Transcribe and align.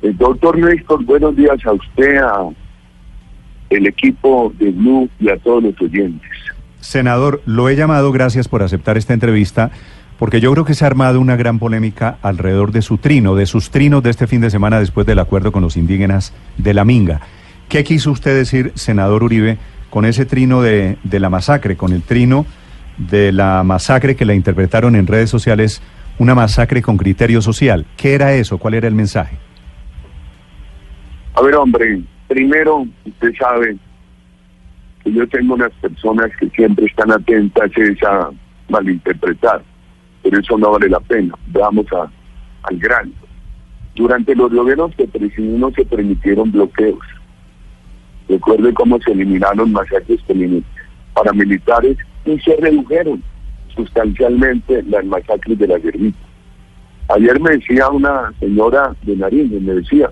El 0.00 0.16
doctor 0.16 0.56
Néstor, 0.58 1.04
buenos 1.04 1.34
días 1.34 1.58
a 1.66 1.72
usted, 1.72 2.18
a 2.18 2.48
el 3.70 3.86
equipo 3.86 4.52
de 4.58 4.70
Blue 4.70 5.10
y 5.18 5.28
a 5.28 5.36
todos 5.38 5.62
los 5.62 5.80
oyentes. 5.80 6.30
Senador, 6.80 7.42
lo 7.44 7.68
he 7.68 7.76
llamado, 7.76 8.12
gracias 8.12 8.48
por 8.48 8.62
aceptar 8.62 8.96
esta 8.96 9.12
entrevista, 9.12 9.70
porque 10.18 10.40
yo 10.40 10.52
creo 10.52 10.64
que 10.64 10.74
se 10.74 10.84
ha 10.84 10.86
armado 10.86 11.20
una 11.20 11.36
gran 11.36 11.58
polémica 11.58 12.18
alrededor 12.22 12.70
de 12.72 12.82
su 12.82 12.98
trino, 12.98 13.34
de 13.34 13.46
sus 13.46 13.70
trinos 13.70 14.02
de 14.02 14.10
este 14.10 14.26
fin 14.26 14.40
de 14.40 14.50
semana 14.50 14.78
después 14.78 15.06
del 15.06 15.18
acuerdo 15.18 15.52
con 15.52 15.62
los 15.62 15.76
indígenas 15.76 16.32
de 16.56 16.74
la 16.74 16.84
Minga. 16.84 17.20
¿Qué 17.68 17.84
quiso 17.84 18.12
usted 18.12 18.36
decir, 18.36 18.72
senador 18.76 19.24
Uribe, 19.24 19.58
con 19.90 20.04
ese 20.04 20.24
trino 20.24 20.62
de, 20.62 20.96
de 21.02 21.20
la 21.20 21.28
masacre, 21.28 21.76
con 21.76 21.92
el 21.92 22.02
trino 22.02 22.46
de 22.96 23.32
la 23.32 23.62
masacre 23.64 24.16
que 24.16 24.24
la 24.24 24.34
interpretaron 24.34 24.96
en 24.96 25.06
redes 25.06 25.28
sociales, 25.28 25.82
una 26.18 26.34
masacre 26.34 26.82
con 26.82 26.96
criterio 26.96 27.42
social? 27.42 27.84
¿Qué 27.96 28.14
era 28.14 28.32
eso? 28.32 28.58
¿Cuál 28.58 28.74
era 28.74 28.88
el 28.88 28.94
mensaje? 28.94 29.36
A 31.38 31.40
ver, 31.40 31.54
hombre, 31.54 32.02
primero, 32.26 32.84
usted 33.04 33.32
sabe 33.38 33.76
que 35.04 35.12
yo 35.12 35.24
tengo 35.28 35.54
unas 35.54 35.70
personas 35.74 36.32
que 36.36 36.48
siempre 36.50 36.86
están 36.86 37.12
atentas 37.12 37.70
a 38.04 38.30
malinterpretar, 38.68 39.62
pero 40.24 40.40
eso 40.40 40.58
no 40.58 40.72
vale 40.72 40.88
la 40.88 40.98
pena. 40.98 41.36
Vamos 41.52 41.86
a, 41.92 42.10
al 42.64 42.78
grano. 42.78 43.12
Durante 43.94 44.34
los 44.34 44.52
gobiernos 44.52 44.92
que 44.96 45.06
presidimos 45.06 45.74
se 45.74 45.84
permitieron 45.84 46.50
bloqueos. 46.50 46.98
Recuerde 48.28 48.74
cómo 48.74 48.98
se 49.00 49.12
eliminaron 49.12 49.70
masacres 49.70 50.20
paramilitares 51.14 51.98
y 52.24 52.36
se 52.40 52.56
redujeron 52.56 53.22
sustancialmente 53.76 54.82
las 54.88 55.04
masacres 55.04 55.56
de 55.56 55.68
la 55.68 55.78
guerrilla. 55.78 56.16
Ayer 57.10 57.38
me 57.38 57.50
decía 57.50 57.88
una 57.90 58.32
señora 58.40 58.96
de 59.02 59.14
Nariño, 59.14 59.60
me 59.60 59.74
decía, 59.74 60.10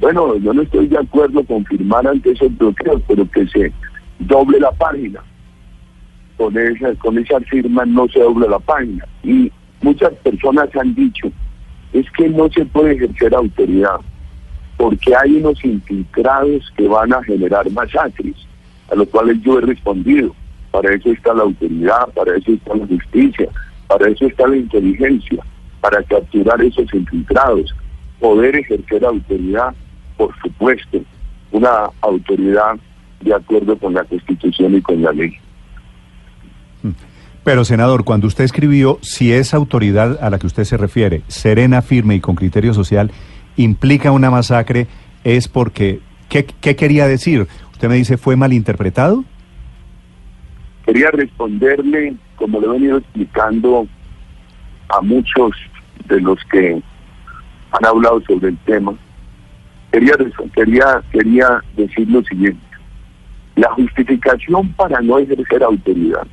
bueno, 0.00 0.36
yo 0.36 0.52
no 0.52 0.62
estoy 0.62 0.86
de 0.86 0.98
acuerdo 0.98 1.42
con 1.44 1.64
firmar 1.64 2.06
ante 2.06 2.30
esos 2.30 2.56
bloqueos, 2.56 3.02
pero 3.08 3.28
que 3.30 3.46
se 3.48 3.72
doble 4.20 4.60
la 4.60 4.70
página. 4.72 5.20
Con 6.36 6.56
esa, 6.56 6.94
con 6.94 7.18
esa 7.18 7.40
firma 7.40 7.84
no 7.84 8.06
se 8.08 8.20
doble 8.20 8.48
la 8.48 8.60
página. 8.60 9.04
Y 9.24 9.50
muchas 9.82 10.12
personas 10.14 10.68
han 10.76 10.94
dicho, 10.94 11.32
es 11.92 12.08
que 12.12 12.28
no 12.28 12.48
se 12.50 12.64
puede 12.66 12.92
ejercer 12.92 13.34
autoridad, 13.34 13.98
porque 14.76 15.16
hay 15.16 15.36
unos 15.36 15.64
infiltrados 15.64 16.72
que 16.76 16.86
van 16.86 17.12
a 17.12 17.22
generar 17.24 17.68
masacres, 17.72 18.36
a 18.92 18.94
los 18.94 19.08
cuales 19.08 19.40
yo 19.42 19.58
he 19.58 19.62
respondido. 19.62 20.32
Para 20.70 20.94
eso 20.94 21.10
está 21.10 21.34
la 21.34 21.42
autoridad, 21.42 22.08
para 22.14 22.36
eso 22.36 22.52
está 22.52 22.76
la 22.76 22.86
justicia, 22.86 23.48
para 23.88 24.08
eso 24.08 24.26
está 24.26 24.46
la 24.46 24.58
inteligencia, 24.58 25.42
para 25.80 26.04
capturar 26.04 26.62
esos 26.62 26.92
infiltrados, 26.94 27.74
poder 28.20 28.54
ejercer 28.54 29.04
autoridad 29.04 29.74
por 30.18 30.36
supuesto, 30.42 30.98
una 31.52 31.88
autoridad 32.02 32.76
de 33.20 33.34
acuerdo 33.34 33.78
con 33.78 33.94
la 33.94 34.04
Constitución 34.04 34.74
y 34.74 34.82
con 34.82 35.00
la 35.00 35.12
ley. 35.12 35.32
Pero, 37.44 37.64
senador, 37.64 38.04
cuando 38.04 38.26
usted 38.26 38.44
escribió, 38.44 38.98
si 39.00 39.32
esa 39.32 39.56
autoridad 39.56 40.22
a 40.22 40.28
la 40.28 40.38
que 40.38 40.46
usted 40.46 40.64
se 40.64 40.76
refiere, 40.76 41.22
serena, 41.28 41.80
firme 41.80 42.16
y 42.16 42.20
con 42.20 42.34
criterio 42.34 42.74
social, 42.74 43.10
implica 43.56 44.12
una 44.12 44.30
masacre, 44.30 44.86
es 45.24 45.48
porque, 45.48 46.00
¿qué, 46.28 46.44
qué 46.44 46.76
quería 46.76 47.06
decir? 47.06 47.46
Usted 47.72 47.88
me 47.88 47.94
dice, 47.94 48.18
¿fue 48.18 48.36
malinterpretado? 48.36 49.24
Quería 50.84 51.10
responderle, 51.10 52.16
como 52.36 52.60
le 52.60 52.66
he 52.66 52.70
venido 52.70 52.98
explicando 52.98 53.86
a 54.88 55.00
muchos 55.00 55.52
de 56.06 56.20
los 56.20 56.38
que 56.50 56.82
han 57.70 57.86
hablado 57.86 58.20
sobre 58.26 58.48
el 58.48 58.58
tema, 58.58 58.94
quería, 59.90 61.62
decir 61.76 62.08
lo 62.10 62.22
siguiente. 62.24 62.60
La 63.56 63.70
justificación 63.72 64.72
para 64.74 65.00
no 65.00 65.18
ejercer 65.18 65.62
autoridad, 65.62 66.26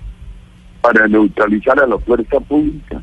para 0.82 1.08
neutralizar 1.08 1.80
a 1.80 1.88
la 1.88 1.98
fuerza 2.00 2.40
pública, 2.40 3.02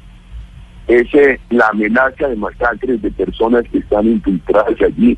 es 0.86 1.12
eh, 1.14 1.40
la 1.50 1.68
amenaza 1.68 2.28
de 2.28 2.36
masacres 2.36 3.02
de 3.02 3.10
personas 3.10 3.64
que 3.70 3.78
están 3.78 4.06
infiltradas 4.06 4.80
allí, 4.80 5.16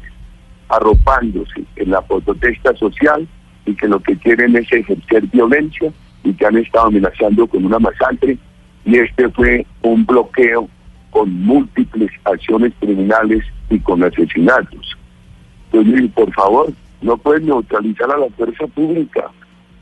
arropándose 0.69 1.65
en 1.77 1.91
la 1.91 2.01
protesta 2.03 2.75
social 2.77 3.27
y 3.67 3.75
que 3.75 3.89
lo 3.89 4.01
que 4.01 4.17
quieren 4.17 4.57
es 4.57 4.71
ejercer 4.73 5.27
violencia 5.29 5.93
y 6.23 6.33
que 6.33 6.47
han 6.47 6.57
estado 6.57 6.87
amenazando 6.87 7.47
con 7.47 7.65
una 7.65 7.79
masacre. 7.79 8.39
Y 8.85 8.99
este 8.99 9.29
fue 9.31 9.67
un 9.83 10.05
bloqueo 10.05 10.69
con 11.11 11.33
múltiples 11.45 12.11
acciones 12.25 12.73
criminales 12.81 13.45
y 13.71 13.79
con 13.79 14.03
asesinatos. 14.03 14.97
Pues, 15.75 16.13
por 16.13 16.33
favor, 16.35 16.73
no 17.03 17.17
pueden 17.17 17.47
neutralizar 17.47 18.09
a 18.09 18.17
la 18.17 18.29
fuerza 18.29 18.65
pública 18.69 19.29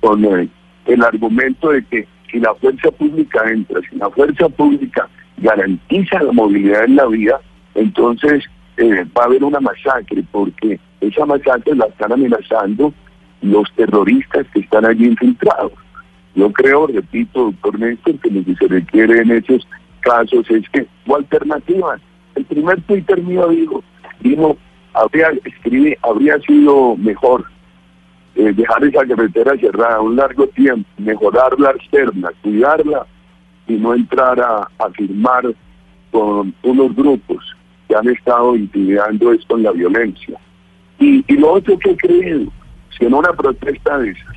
con 0.01 0.25
el, 0.25 0.49
el 0.87 1.05
argumento 1.05 1.69
de 1.69 1.85
que 1.85 2.09
si 2.31 2.41
la 2.41 2.55
fuerza 2.55 2.91
pública 2.93 3.43
entra, 3.51 3.79
si 3.91 3.97
la 3.97 4.09
fuerza 4.09 4.49
pública 4.49 5.07
garantiza 5.37 6.23
la 6.23 6.33
movilidad 6.33 6.85
en 6.85 6.97
la 6.97 7.07
vida, 7.09 7.41
entonces 7.75 8.43
eh, 8.79 9.05
va 9.17 9.25
a 9.25 9.27
haber 9.27 9.45
una 9.45 9.61
masacre, 9.61 10.25
porque 10.33 10.81
esa 11.03 11.27
masacre 11.27 11.77
la 11.77 11.85
están 11.85 12.13
amenazando 12.13 12.95
los 13.43 13.71
terroristas 13.75 14.47
que 14.55 14.61
están 14.61 14.87
allí 14.87 15.05
infiltrados. 15.05 15.73
Yo 16.35 16.51
creo, 16.53 16.87
repito, 16.87 17.53
doctor 17.53 17.79
Néstor, 17.79 18.19
que 18.21 18.31
lo 18.31 18.43
que 18.43 18.55
se 18.55 18.67
requiere 18.67 19.21
en 19.21 19.31
esos 19.33 19.69
casos 20.01 20.51
es 20.51 20.67
que, 20.71 20.87
o 21.07 21.17
alternativas. 21.17 22.01
El 22.35 22.47
primer 22.47 22.81
Twitter 22.83 23.23
mío 23.23 23.49
dijo, 23.49 23.85
dijo, 24.21 24.57
habría, 24.95 25.31
escribe, 25.45 25.99
habría 26.03 26.39
sido 26.41 26.97
mejor 26.97 27.45
eh, 28.35 28.53
dejar 28.55 28.85
esa 28.85 29.07
carretera 29.07 29.57
cerrada 29.59 30.01
un 30.01 30.17
largo 30.17 30.47
tiempo, 30.49 30.89
mejorar 30.99 31.59
la 31.59 31.71
externa, 31.71 32.31
cuidarla 32.43 33.07
y 33.69 33.75
no 33.75 33.95
entrar 33.95 34.41
a, 34.41 34.69
firmar 34.95 35.45
con 36.11 36.55
unos 36.63 36.95
grupos 36.95 37.45
que 37.89 37.95
han 37.95 38.09
estado 38.09 38.57
intimidando 38.57 39.33
esto 39.33 39.57
en 39.57 39.63
la 39.63 39.73
violencia. 39.73 40.39
Y, 40.99 41.25
y 41.27 41.37
lo 41.37 41.53
otro 41.53 41.79
que 41.79 41.91
he 41.91 41.97
creído, 41.97 42.51
si 42.97 43.07
en 43.07 43.15
una 43.15 43.33
protesta 43.33 43.99
de 43.99 44.11
esas 44.11 44.37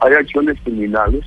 hay 0.00 0.14
acciones 0.14 0.58
criminales, 0.62 1.24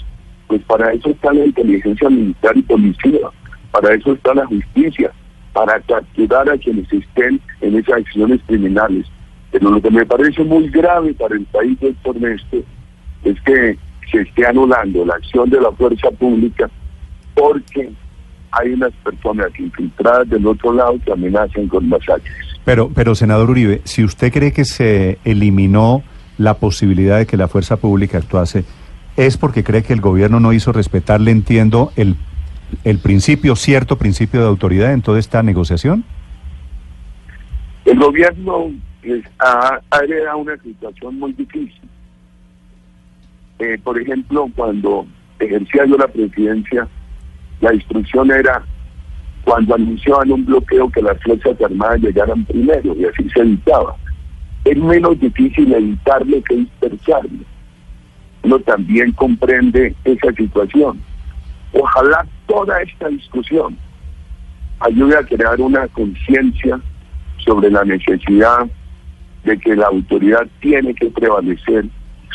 pues 0.48 0.62
para 0.64 0.94
eso 0.94 1.10
está 1.10 1.34
la 1.34 1.46
inteligencia 1.46 2.10
militar 2.10 2.56
y 2.56 2.62
policía, 2.62 3.30
para 3.72 3.94
eso 3.94 4.14
está 4.14 4.34
la 4.34 4.46
justicia, 4.46 5.12
para 5.58 5.82
capturar 5.82 6.48
a 6.52 6.58
quienes 6.60 6.86
estén 6.94 7.42
en 7.62 7.80
esas 7.80 7.96
acciones 7.96 8.40
criminales. 8.46 9.08
Pero 9.52 9.72
lo 9.72 9.82
que 9.82 9.90
me 9.90 10.06
parece 10.06 10.44
muy 10.44 10.70
grave 10.70 11.16
para 11.16 11.36
el 11.36 11.46
país 11.46 11.80
del 11.80 11.96
Néstor 12.22 12.64
es 13.24 13.42
que 13.42 13.76
se 14.12 14.22
esté 14.22 14.46
anulando 14.46 15.04
la 15.04 15.16
acción 15.16 15.50
de 15.50 15.60
la 15.60 15.72
fuerza 15.72 16.12
pública 16.12 16.70
porque 17.34 17.90
hay 18.52 18.74
unas 18.74 18.94
personas 19.04 19.48
infiltradas 19.58 20.30
del 20.30 20.46
otro 20.46 20.74
lado 20.74 21.00
que 21.04 21.12
amenazan 21.12 21.68
con 21.68 21.90
masacres. 21.90 22.36
Pero, 22.64 22.92
pero 22.94 23.16
senador 23.16 23.50
Uribe, 23.50 23.82
si 23.84 24.04
usted 24.04 24.32
cree 24.32 24.52
que 24.52 24.64
se 24.64 25.18
eliminó 25.26 26.04
la 26.38 26.54
posibilidad 26.60 27.18
de 27.18 27.26
que 27.26 27.36
la 27.36 27.48
fuerza 27.48 27.78
pública 27.78 28.20
actuase, 28.20 28.64
¿es 29.16 29.38
porque 29.38 29.64
cree 29.64 29.82
que 29.82 29.94
el 29.94 30.02
gobierno 30.02 30.40
no 30.40 30.54
hizo 30.54 30.72
respetar, 30.72 31.20
le 31.20 31.32
entiendo, 31.32 31.92
el 31.96 32.16
el 32.84 33.00
principio, 33.00 33.56
cierto 33.56 33.98
principio 33.98 34.42
de 34.42 34.48
autoridad 34.48 34.94
en 34.94 35.02
toda 35.02 35.20
esta 35.20 35.44
negociación? 35.44 36.04
El 37.86 38.00
gobierno 38.00 38.72
pues, 39.02 39.24
ha, 39.40 39.80
heredado 40.04 40.40
una 40.40 40.58
situación 40.58 41.20
muy 41.20 41.34
difícil. 41.34 41.82
Eh, 43.60 43.80
por 43.84 44.00
ejemplo, 44.00 44.50
cuando 44.56 45.08
ejercía 45.40 45.86
yo 45.86 45.98
la 45.98 46.08
presidencia, 46.08 46.88
la 47.62 47.74
instrucción 47.74 48.32
era 48.32 48.64
cuando 49.44 49.76
anunciaban 49.76 50.32
un 50.32 50.46
bloqueo 50.46 50.90
que 50.90 51.02
las 51.02 51.22
Fuerzas 51.24 51.60
Armadas 51.62 52.02
llegaran 52.02 52.44
primero 52.46 52.94
y 52.96 53.06
así 53.06 53.30
se 53.30 53.40
evitaba. 53.40 53.96
Es 54.66 54.78
menos 54.78 55.18
difícil 55.20 55.74
evitarlo 55.74 56.44
que 56.44 56.56
dispersarlo. 56.56 57.40
Uno 58.44 58.60
también 58.60 59.14
comprende 59.14 59.96
esa 60.04 60.34
situación. 60.34 61.02
Ojalá 61.80 62.26
toda 62.48 62.82
esta 62.82 63.08
discusión 63.10 63.78
ayude 64.80 65.18
a 65.18 65.24
crear 65.24 65.60
una 65.62 65.88
conciencia 65.90 66.80
sobre 67.38 67.70
la 67.70 67.84
necesidad 67.84 68.68
de 69.44 69.58
que 69.60 69.76
la 69.76 69.88
autoridad 69.88 70.48
tiene 70.60 70.94
que 70.96 71.08
prevalecer 71.12 71.86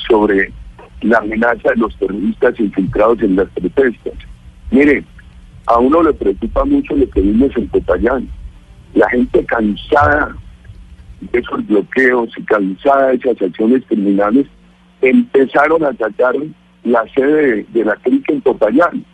sobre 0.09 0.53
la 1.03 1.19
amenaza 1.19 1.71
de 1.71 1.77
los 1.77 1.97
terroristas 1.99 2.59
infiltrados 2.61 3.21
en 3.23 3.37
las 3.37 3.49
protestas. 3.49 4.15
Mire, 4.71 5.05
a 5.67 5.79
uno 5.79 6.03
le 6.03 6.13
preocupa 6.13 6.65
mucho 6.65 6.95
lo 6.95 7.09
que 7.11 7.21
vimos 7.21 7.51
en 7.57 7.69
Popayán. 7.69 8.29
La 8.95 9.09
gente 9.11 9.45
cansada 9.45 10.37
de 11.21 11.39
esos 11.39 11.67
bloqueos 11.67 12.31
y 12.37 12.43
cansada 12.45 13.09
de 13.09 13.17
esas 13.17 13.43
acciones 13.43 13.83
criminales 13.89 14.47
empezaron 15.01 15.85
a 15.85 15.89
atacar 15.89 16.35
la 16.85 17.05
sede 17.15 17.67
de, 17.69 17.85
la 17.85 17.97
clínica 17.97 18.33
en 18.33 18.41
Popayán. 18.41 19.05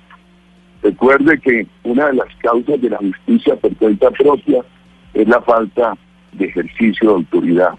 Recuerde 0.82 1.38
que 1.40 1.66
una 1.82 2.06
de 2.06 2.14
las 2.14 2.28
causas 2.40 2.80
de 2.80 2.90
la 2.90 2.98
justicia 2.98 3.56
por 3.56 3.74
cuenta 3.76 4.10
propia 4.10 4.64
es 5.14 5.26
la 5.28 5.40
falta 5.42 5.96
de 6.32 6.46
ejercicio 6.46 7.08
de 7.08 7.14
autoridad. 7.16 7.72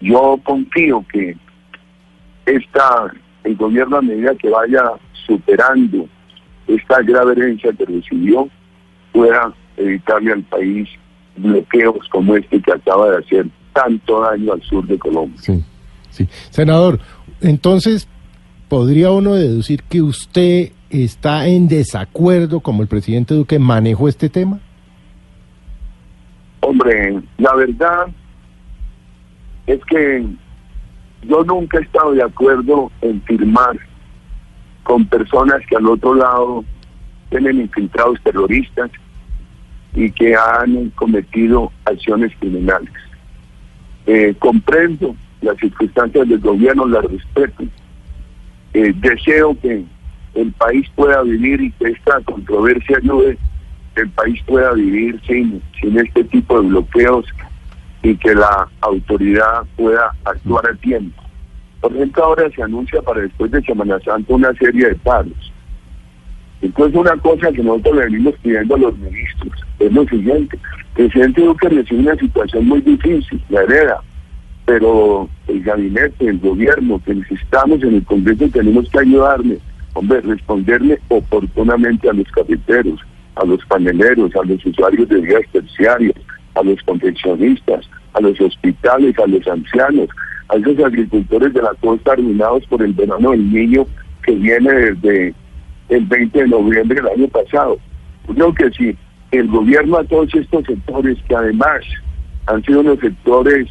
Yo 0.00 0.38
confío 0.44 1.04
que 1.12 1.36
esta, 2.46 3.12
el 3.44 3.56
gobierno 3.56 3.98
a 3.98 4.02
medida 4.02 4.34
que 4.34 4.50
vaya 4.50 4.82
superando 5.26 6.08
esta 6.66 7.02
grave 7.02 7.32
herencia 7.32 7.72
que 7.72 7.84
recibió, 7.84 8.48
pueda 9.12 9.52
evitarle 9.76 10.32
al 10.32 10.42
país 10.44 10.88
bloqueos 11.36 12.06
como 12.10 12.36
este 12.36 12.60
que 12.60 12.72
acaba 12.72 13.10
de 13.10 13.18
hacer 13.18 13.46
tanto 13.72 14.20
daño 14.20 14.52
al 14.52 14.62
sur 14.62 14.86
de 14.86 14.98
Colombia. 14.98 15.40
Sí, 15.40 15.64
sí. 16.10 16.28
Senador, 16.50 17.00
entonces, 17.40 18.08
¿podría 18.68 19.10
uno 19.10 19.34
deducir 19.34 19.82
que 19.84 20.02
usted 20.02 20.72
está 20.90 21.46
en 21.46 21.68
desacuerdo 21.68 22.60
como 22.60 22.82
el 22.82 22.88
presidente 22.88 23.34
Duque 23.34 23.58
manejó 23.58 24.08
este 24.08 24.28
tema? 24.28 24.60
Hombre, 26.60 27.20
la 27.38 27.54
verdad 27.54 28.08
es 29.66 29.80
que 29.86 30.26
yo 31.22 31.44
nunca 31.44 31.78
he 31.78 31.82
estado 31.82 32.12
de 32.12 32.22
acuerdo 32.22 32.90
en 33.00 33.22
firmar 33.22 33.78
con 34.82 35.06
personas 35.06 35.60
que 35.68 35.76
al 35.76 35.86
otro 35.86 36.14
lado 36.14 36.64
tienen 37.30 37.60
infiltrados 37.60 38.20
terroristas 38.22 38.90
y 39.94 40.10
que 40.10 40.34
han 40.34 40.90
cometido 40.90 41.72
acciones 41.84 42.32
criminales. 42.38 42.92
Eh, 44.06 44.34
comprendo 44.38 45.14
las 45.40 45.56
circunstancias 45.58 46.28
del 46.28 46.40
gobierno, 46.40 46.86
las 46.86 47.04
respeto. 47.04 47.64
Eh, 48.72 48.92
deseo 48.96 49.56
que 49.60 49.84
el 50.34 50.52
país 50.52 50.88
pueda 50.94 51.22
vivir 51.22 51.60
y 51.60 51.70
que 51.72 51.88
esta 51.88 52.20
controversia 52.20 52.98
ayude, 52.98 53.38
que 53.94 54.02
el 54.02 54.10
país 54.10 54.40
pueda 54.46 54.72
vivir 54.72 55.20
sin, 55.26 55.62
sin 55.80 55.98
este 55.98 56.24
tipo 56.24 56.60
de 56.60 56.68
bloqueos 56.68 57.26
y 58.02 58.16
que 58.16 58.34
la 58.34 58.68
autoridad 58.80 59.64
pueda 59.76 60.12
actuar 60.24 60.68
a 60.68 60.74
tiempo. 60.76 61.22
Por 61.80 61.94
ejemplo, 61.94 62.24
ahora 62.24 62.50
se 62.50 62.62
anuncia 62.62 63.00
para 63.02 63.22
después 63.22 63.50
de 63.50 63.62
Semana 63.62 63.98
Santa 64.00 64.34
una 64.34 64.52
serie 64.54 64.88
de 64.88 64.94
paros. 64.96 65.52
Entonces, 66.62 66.94
una 66.94 67.16
cosa 67.16 67.50
que 67.52 67.62
nosotros 67.62 67.96
le 67.96 68.04
venimos 68.04 68.34
pidiendo 68.42 68.74
a 68.74 68.78
los 68.78 68.98
ministros 68.98 69.52
es 69.78 69.92
lo 69.92 70.04
siguiente: 70.04 70.58
el 70.96 71.06
presidente 71.06 71.40
Duque 71.40 71.68
recibe 71.68 72.00
una 72.00 72.16
situación 72.16 72.66
muy 72.66 72.80
difícil, 72.82 73.42
la 73.48 73.62
hereda, 73.62 74.02
pero 74.66 75.28
el 75.48 75.62
gabinete, 75.62 76.28
el 76.28 76.38
gobierno 76.38 77.00
que 77.04 77.14
necesitamos 77.14 77.82
en 77.82 77.94
el 77.94 78.04
Congreso 78.04 78.46
tenemos 78.52 78.90
que 78.90 78.98
ayudarle, 78.98 79.58
hombre, 79.94 80.20
responderle 80.20 81.00
oportunamente 81.08 82.08
a 82.08 82.12
los 82.12 82.30
cafeteros, 82.32 83.00
a 83.36 83.44
los 83.44 83.64
paneleros, 83.66 84.34
a 84.36 84.44
los 84.44 84.64
usuarios 84.64 85.08
de 85.08 85.20
vías 85.20 85.42
terciarias, 85.52 86.16
a 86.54 86.62
los 86.62 86.80
confeccionistas, 86.82 87.88
a 88.14 88.20
los 88.20 88.40
hospitales, 88.40 89.18
a 89.18 89.26
los 89.26 89.46
ancianos, 89.46 90.08
a 90.48 90.56
esos 90.56 90.78
agricultores 90.80 91.52
de 91.54 91.62
la 91.62 91.74
costa 91.80 92.12
arruinados 92.12 92.64
por 92.66 92.82
el 92.82 92.92
verano 92.92 93.30
del 93.30 93.52
niño 93.52 93.86
que 94.24 94.32
viene 94.32 94.72
desde 94.72 95.34
el 95.88 96.04
20 96.06 96.38
de 96.38 96.48
noviembre 96.48 97.00
del 97.00 97.08
año 97.08 97.28
pasado. 97.28 97.78
Creo 98.26 98.54
que 98.54 98.70
si 98.70 98.96
el 99.32 99.48
gobierno 99.48 99.98
a 99.98 100.04
todos 100.04 100.34
estos 100.34 100.64
sectores, 100.64 101.18
que 101.28 101.34
además 101.34 101.80
han 102.46 102.62
sido 102.64 102.80
unos 102.80 102.98
sectores 102.98 103.68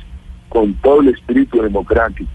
con 0.49 0.73
todo 0.75 1.01
el 1.01 1.09
espíritu 1.09 1.61
democrático, 1.61 2.29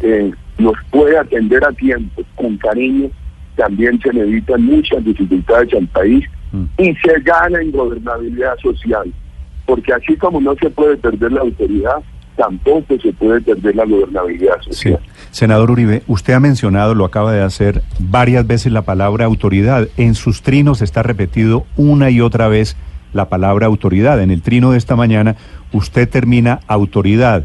eh, 0.00 0.32
los 0.58 0.74
puede 0.90 1.16
atender 1.18 1.64
a 1.64 1.72
tiempo, 1.72 2.22
con 2.34 2.56
cariño, 2.58 3.10
también 3.56 4.00
se 4.00 4.12
le 4.12 4.22
evitan 4.22 4.64
muchas 4.64 5.04
dificultades 5.04 5.72
al 5.74 5.86
país 5.88 6.24
mm. 6.52 6.64
y 6.78 6.94
se 6.96 7.20
gana 7.20 7.60
en 7.60 7.72
gobernabilidad 7.72 8.56
social, 8.58 9.12
porque 9.66 9.92
así 9.92 10.16
como 10.16 10.40
no 10.40 10.54
se 10.56 10.70
puede 10.70 10.96
perder 10.96 11.32
la 11.32 11.40
autoridad, 11.40 12.02
tampoco 12.36 12.98
se 13.02 13.12
puede 13.12 13.40
perder 13.40 13.76
la 13.76 13.84
gobernabilidad 13.84 14.60
social. 14.62 15.00
Senador 15.30 15.70
Uribe, 15.70 16.02
usted 16.06 16.32
ha 16.32 16.40
mencionado, 16.40 16.94
lo 16.94 17.04
acaba 17.04 17.32
de 17.32 17.42
hacer 17.42 17.82
varias 17.98 18.46
veces 18.46 18.72
la 18.72 18.82
palabra 18.82 19.26
autoridad. 19.26 19.88
En 19.96 20.14
sus 20.14 20.42
trinos 20.42 20.80
está 20.80 21.02
repetido 21.02 21.66
una 21.76 22.10
y 22.10 22.20
otra 22.20 22.48
vez 22.48 22.76
la 23.12 23.28
palabra 23.28 23.66
autoridad. 23.66 24.22
En 24.22 24.30
el 24.30 24.42
trino 24.42 24.70
de 24.70 24.78
esta 24.78 24.96
mañana 24.96 25.36
usted 25.72 26.08
termina 26.08 26.60
autoridad. 26.68 27.44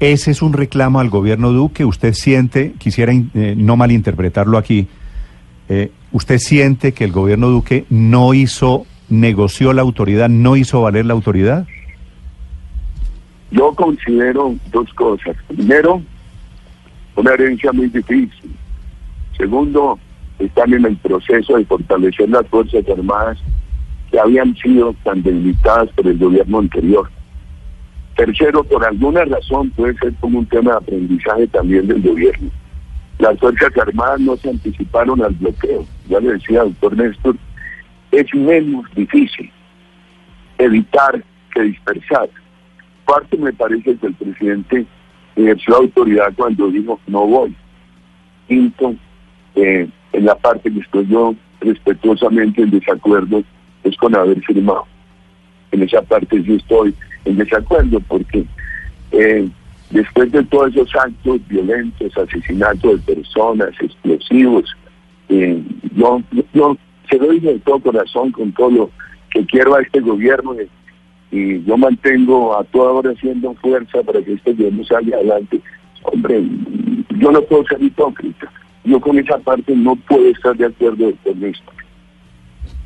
Ese 0.00 0.30
es 0.30 0.40
un 0.40 0.54
reclamo 0.54 0.98
al 0.98 1.10
gobierno 1.10 1.52
Duque. 1.52 1.84
Usted 1.84 2.14
siente, 2.14 2.72
quisiera 2.78 3.12
eh, 3.12 3.54
no 3.56 3.76
malinterpretarlo 3.76 4.56
aquí, 4.56 4.88
eh, 5.68 5.92
usted 6.10 6.38
siente 6.38 6.92
que 6.92 7.04
el 7.04 7.12
gobierno 7.12 7.50
Duque 7.50 7.84
no 7.90 8.32
hizo, 8.32 8.86
negoció 9.10 9.74
la 9.74 9.82
autoridad, 9.82 10.30
no 10.30 10.56
hizo 10.56 10.80
valer 10.80 11.04
la 11.04 11.12
autoridad. 11.12 11.66
Yo 13.50 13.74
considero 13.74 14.54
dos 14.72 14.92
cosas. 14.94 15.36
Primero, 15.48 16.00
una 17.16 17.34
herencia 17.34 17.70
muy 17.70 17.88
difícil. 17.88 18.56
Segundo, 19.36 19.98
están 20.38 20.72
en 20.72 20.86
el 20.86 20.96
proceso 20.96 21.58
de 21.58 21.66
fortalecer 21.66 22.30
las 22.30 22.46
Fuerzas 22.48 22.88
Armadas 22.88 23.38
que 24.10 24.18
habían 24.18 24.56
sido 24.56 24.94
tan 25.04 25.22
debilitadas 25.22 25.90
por 25.90 26.06
el 26.06 26.16
gobierno 26.16 26.60
anterior. 26.60 27.10
Tercero, 28.20 28.62
por 28.62 28.84
alguna 28.84 29.24
razón 29.24 29.70
puede 29.70 29.94
ser 29.94 30.12
como 30.20 30.40
un 30.40 30.44
tema 30.44 30.72
de 30.72 30.76
aprendizaje 30.76 31.46
también 31.46 31.88
del 31.88 32.02
gobierno. 32.02 32.50
Las 33.18 33.38
Fuerzas 33.38 33.72
Armadas 33.78 34.20
no 34.20 34.36
se 34.36 34.50
anticiparon 34.50 35.22
al 35.22 35.32
bloqueo. 35.36 35.86
Ya 36.06 36.20
le 36.20 36.34
decía, 36.34 36.64
doctor 36.64 36.98
Néstor, 36.98 37.36
es 38.12 38.34
menos 38.34 38.84
difícil 38.94 39.50
evitar 40.58 41.24
que 41.54 41.62
dispersar 41.62 42.28
parte 43.06 43.38
me 43.38 43.54
parece 43.54 43.96
que 43.96 44.08
el 44.08 44.14
presidente 44.14 44.84
ejerció 45.36 45.76
autoridad 45.76 46.30
cuando 46.36 46.68
dijo 46.68 47.00
no 47.06 47.26
voy. 47.26 47.56
Quinto, 48.46 48.96
eh, 49.54 49.88
en 50.12 50.24
la 50.26 50.34
parte 50.34 50.70
que 50.70 50.80
estoy 50.80 51.06
yo 51.06 51.34
respetuosamente 51.62 52.60
en 52.60 52.70
desacuerdo 52.70 53.42
es 53.82 53.96
con 53.96 54.14
haber 54.14 54.42
firmado. 54.42 54.89
En 55.72 55.82
esa 55.82 56.02
parte 56.02 56.42
sí 56.42 56.54
estoy 56.54 56.94
en 57.24 57.36
desacuerdo 57.36 58.00
porque 58.00 58.44
eh, 59.12 59.48
después 59.90 60.30
de 60.32 60.42
todos 60.44 60.70
esos 60.70 60.94
actos 60.94 61.40
violentos, 61.48 62.16
asesinatos 62.16 63.04
de 63.04 63.14
personas, 63.14 63.70
explosivos, 63.80 64.64
eh, 65.28 65.62
yo, 65.94 66.22
yo 66.52 66.76
se 67.08 67.18
lo 67.18 67.28
de 67.28 67.58
todo 67.60 67.80
corazón 67.80 68.32
con 68.32 68.52
todo 68.52 68.70
lo 68.70 68.90
que 69.30 69.44
quiero 69.46 69.74
a 69.74 69.82
este 69.82 70.00
gobierno 70.00 70.54
y 71.30 71.62
yo 71.64 71.76
mantengo 71.76 72.58
a 72.58 72.64
toda 72.64 72.92
hora 72.92 73.10
haciendo 73.10 73.54
fuerza 73.54 74.02
para 74.02 74.22
que 74.22 74.32
este 74.34 74.52
gobierno 74.52 74.84
salga 74.84 75.16
adelante. 75.16 75.60
Hombre, 76.02 76.42
yo 77.18 77.30
no 77.30 77.42
puedo 77.42 77.64
ser 77.66 77.82
hipócrita. 77.82 78.50
Yo 78.84 79.00
con 79.00 79.18
esa 79.18 79.38
parte 79.38 79.74
no 79.76 79.94
puedo 79.94 80.26
estar 80.30 80.56
de 80.56 80.66
acuerdo 80.66 81.12
con 81.22 81.44
esto. 81.44 81.72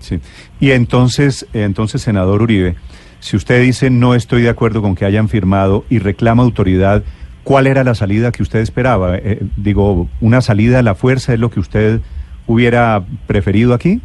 Sí. 0.04 0.20
Y 0.60 0.72
entonces, 0.72 1.46
entonces, 1.54 2.02
senador 2.02 2.42
Uribe, 2.42 2.76
si 3.20 3.36
usted 3.36 3.62
dice 3.62 3.88
no 3.88 4.14
estoy 4.14 4.42
de 4.42 4.50
acuerdo 4.50 4.82
con 4.82 4.94
que 4.94 5.06
hayan 5.06 5.30
firmado 5.30 5.84
y 5.88 5.98
reclama 5.98 6.42
autoridad, 6.42 7.02
¿cuál 7.42 7.66
era 7.66 7.82
la 7.82 7.94
salida 7.94 8.32
que 8.32 8.42
usted 8.42 8.60
esperaba? 8.60 9.16
Eh, 9.16 9.40
digo, 9.56 10.08
¿una 10.20 10.42
salida 10.42 10.80
a 10.80 10.82
la 10.82 10.94
fuerza 10.94 11.32
es 11.32 11.40
lo 11.40 11.50
que 11.50 11.58
usted 11.58 12.02
hubiera 12.46 13.02
preferido 13.26 13.72
aquí? 13.72 14.02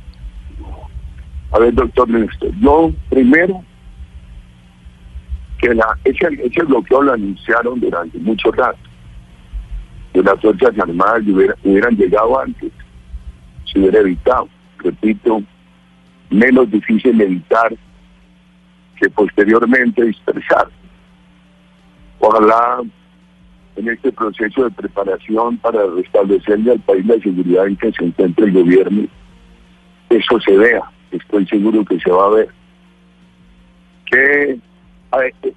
A 1.51 1.59
ver, 1.59 1.73
doctor 1.73 2.07
Néstor, 2.07 2.51
yo 2.61 2.93
primero 3.09 3.61
que 5.59 5.73
la, 5.73 5.97
ese, 6.05 6.27
ese 6.41 6.63
bloqueo 6.63 7.01
lo 7.01 7.13
anunciaron 7.13 7.79
durante 7.79 8.17
mucho 8.19 8.51
rato. 8.51 8.79
Que 10.13 10.23
las 10.23 10.39
Fuerzas 10.39 10.79
Armadas 10.79 11.23
hubieran 11.27 11.97
llegado 11.97 12.39
antes, 12.39 12.71
se 13.65 13.79
hubiera 13.79 13.99
evitado. 13.99 14.47
Repito, 14.77 15.43
menos 16.29 16.69
difícil 16.71 17.19
evitar 17.21 17.75
que 18.99 19.09
posteriormente 19.09 20.03
dispersar. 20.03 20.67
Ojalá 22.19 22.81
en 23.75 23.87
este 23.87 24.11
proceso 24.11 24.65
de 24.65 24.71
preparación 24.71 25.57
para 25.57 25.85
restablecerle 25.95 26.71
al 26.73 26.79
país 26.79 27.05
la 27.05 27.17
seguridad 27.19 27.67
en 27.67 27.77
que 27.77 27.91
se 27.93 28.05
encuentra 28.05 28.45
el 28.45 28.51
gobierno, 28.51 29.07
eso 30.09 30.39
se 30.41 30.57
vea, 30.57 30.81
estoy 31.11 31.47
seguro 31.47 31.85
que 31.85 31.99
se 31.99 32.11
va 32.11 32.25
a 32.25 32.29
ver 32.29 32.49
que 34.09 34.59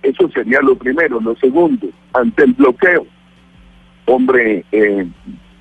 eso 0.03 0.29
sería 0.31 0.61
lo 0.61 0.77
primero. 0.77 1.21
Lo 1.21 1.37
segundo, 1.37 1.89
ante 2.13 2.45
el 2.45 2.53
bloqueo, 2.55 3.07
hombre, 4.07 4.65
eh, 4.73 5.07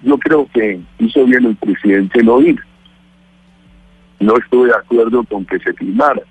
yo 0.04 0.18
creo 0.18 0.48
que 0.54 0.80
hizo 1.00 1.26
bien 1.26 1.46
el 1.46 1.56
presidente 1.56 2.24
no 2.24 2.42
ir. 2.42 2.60
No 4.22 4.38
estuve 4.38 4.68
de 4.68 4.76
acuerdo 4.76 5.24
con 5.24 5.46
que 5.46 5.60
se 5.60 5.74
firmara. 5.74 6.22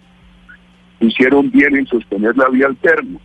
Hicieron 1.01 1.51
bien 1.51 1.77
en 1.77 1.87
sostener 1.87 2.37
la 2.37 2.49
vía 2.49 2.67
alterna. 2.67 3.19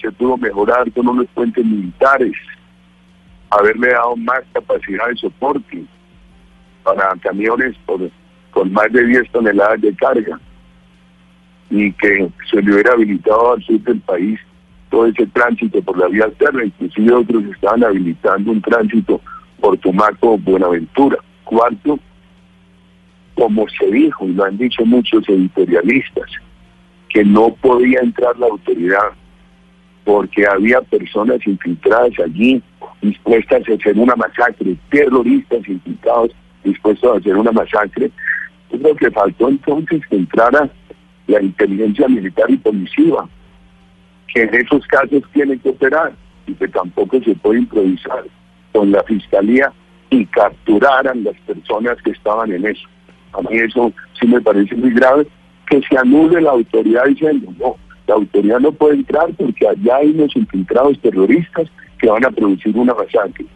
Se 0.00 0.10
pudo 0.12 0.36
mejorar 0.36 0.90
con 0.92 1.08
unos 1.08 1.26
puentes 1.34 1.64
militares, 1.64 2.32
haberle 3.50 3.88
dado 3.88 4.16
más 4.16 4.40
capacidad 4.52 5.08
de 5.08 5.16
soporte 5.16 5.84
para 6.84 7.14
camiones 7.16 7.76
con 8.52 8.72
más 8.72 8.90
de 8.92 9.04
10 9.04 9.30
toneladas 9.30 9.80
de 9.80 9.94
carga 9.94 10.40
y 11.70 11.92
que 11.94 12.30
se 12.50 12.62
le 12.62 12.72
hubiera 12.72 12.92
habilitado 12.92 13.54
al 13.54 13.62
sur 13.62 13.80
del 13.80 14.00
país 14.00 14.38
todo 14.90 15.06
ese 15.06 15.26
tránsito 15.28 15.80
por 15.82 15.98
la 15.98 16.06
vía 16.06 16.24
alterna, 16.24 16.64
inclusive 16.64 17.14
otros 17.14 17.44
estaban 17.44 17.82
habilitando 17.82 18.52
un 18.52 18.60
tránsito 18.60 19.20
por 19.58 19.78
Tumaco 19.78 20.36
Buenaventura. 20.38 21.16
Cuarto, 21.44 21.98
como 23.34 23.66
se 23.68 23.86
dijo 23.90 24.26
y 24.26 24.32
lo 24.32 24.44
han 24.44 24.58
dicho 24.58 24.84
muchos 24.84 25.28
editorialistas, 25.28 26.30
que 27.08 27.24
no 27.24 27.54
podía 27.54 28.00
entrar 28.00 28.38
la 28.38 28.46
autoridad 28.46 29.12
porque 30.04 30.46
había 30.46 30.80
personas 30.82 31.46
infiltradas 31.46 32.12
allí 32.24 32.62
dispuestas 33.00 33.62
a 33.68 33.74
hacer 33.74 33.96
una 33.96 34.16
masacre, 34.16 34.76
terroristas 34.90 35.68
infiltrados 35.68 36.30
dispuestos 36.64 37.14
a 37.14 37.18
hacer 37.18 37.36
una 37.36 37.52
masacre. 37.52 38.10
Yo 38.70 38.78
creo 38.78 38.96
que 38.96 39.10
faltó 39.10 39.48
entonces 39.48 40.00
que 40.08 40.16
entrara 40.16 40.70
la 41.26 41.42
inteligencia 41.42 42.08
militar 42.08 42.50
y 42.50 42.56
policiva, 42.56 43.28
que 44.32 44.42
en 44.42 44.54
esos 44.54 44.86
casos 44.86 45.22
tienen 45.32 45.58
que 45.60 45.70
operar 45.70 46.12
y 46.46 46.54
que 46.54 46.68
tampoco 46.68 47.20
se 47.22 47.34
puede 47.36 47.60
improvisar 47.60 48.24
con 48.72 48.90
la 48.90 49.02
fiscalía 49.04 49.72
y 50.10 50.26
capturaran 50.26 51.24
las 51.24 51.36
personas 51.40 52.00
que 52.02 52.10
estaban 52.10 52.52
en 52.52 52.66
eso. 52.66 52.88
A 53.32 53.42
mí 53.42 53.58
eso 53.58 53.92
sí 54.18 54.26
me 54.26 54.40
parece 54.40 54.74
muy 54.76 54.90
grave, 54.90 55.26
que 55.68 55.80
se 55.88 55.96
anule 55.96 56.40
la 56.40 56.50
autoridad 56.50 57.04
diciendo, 57.06 57.52
no, 57.58 57.76
la 58.06 58.14
autoridad 58.14 58.60
no 58.60 58.72
puede 58.72 58.96
entrar 58.96 59.28
porque 59.36 59.66
allá 59.66 59.96
hay 59.96 60.10
unos 60.10 60.34
infiltrados 60.36 61.00
terroristas 61.00 61.68
que 61.98 62.08
van 62.08 62.24
a 62.24 62.30
producir 62.30 62.76
una 62.76 62.94
masacre. 62.94 63.46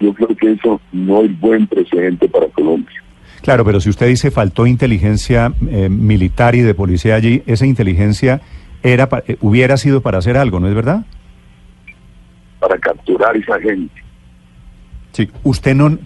Yo 0.00 0.14
creo 0.14 0.28
que 0.28 0.52
eso 0.52 0.80
no 0.92 1.22
es 1.22 1.40
buen 1.40 1.66
precedente 1.66 2.28
para 2.28 2.46
Colombia. 2.48 3.02
Claro, 3.42 3.64
pero 3.64 3.80
si 3.80 3.90
usted 3.90 4.06
dice 4.06 4.30
faltó 4.30 4.66
inteligencia 4.66 5.52
eh, 5.68 5.88
militar 5.88 6.54
y 6.54 6.60
de 6.60 6.74
policía 6.74 7.16
allí, 7.16 7.42
esa 7.46 7.66
inteligencia 7.66 8.40
era 8.82 9.08
eh, 9.26 9.36
hubiera 9.40 9.76
sido 9.76 10.00
para 10.00 10.18
hacer 10.18 10.36
algo, 10.36 10.60
¿no 10.60 10.68
es 10.68 10.74
verdad? 10.74 11.04
Para 12.60 12.78
capturar 12.78 13.34
a 13.34 13.38
esa 13.38 13.60
gente. 13.60 14.07
Sí, 15.18 15.28
usted 15.42 15.74
no 15.74 15.98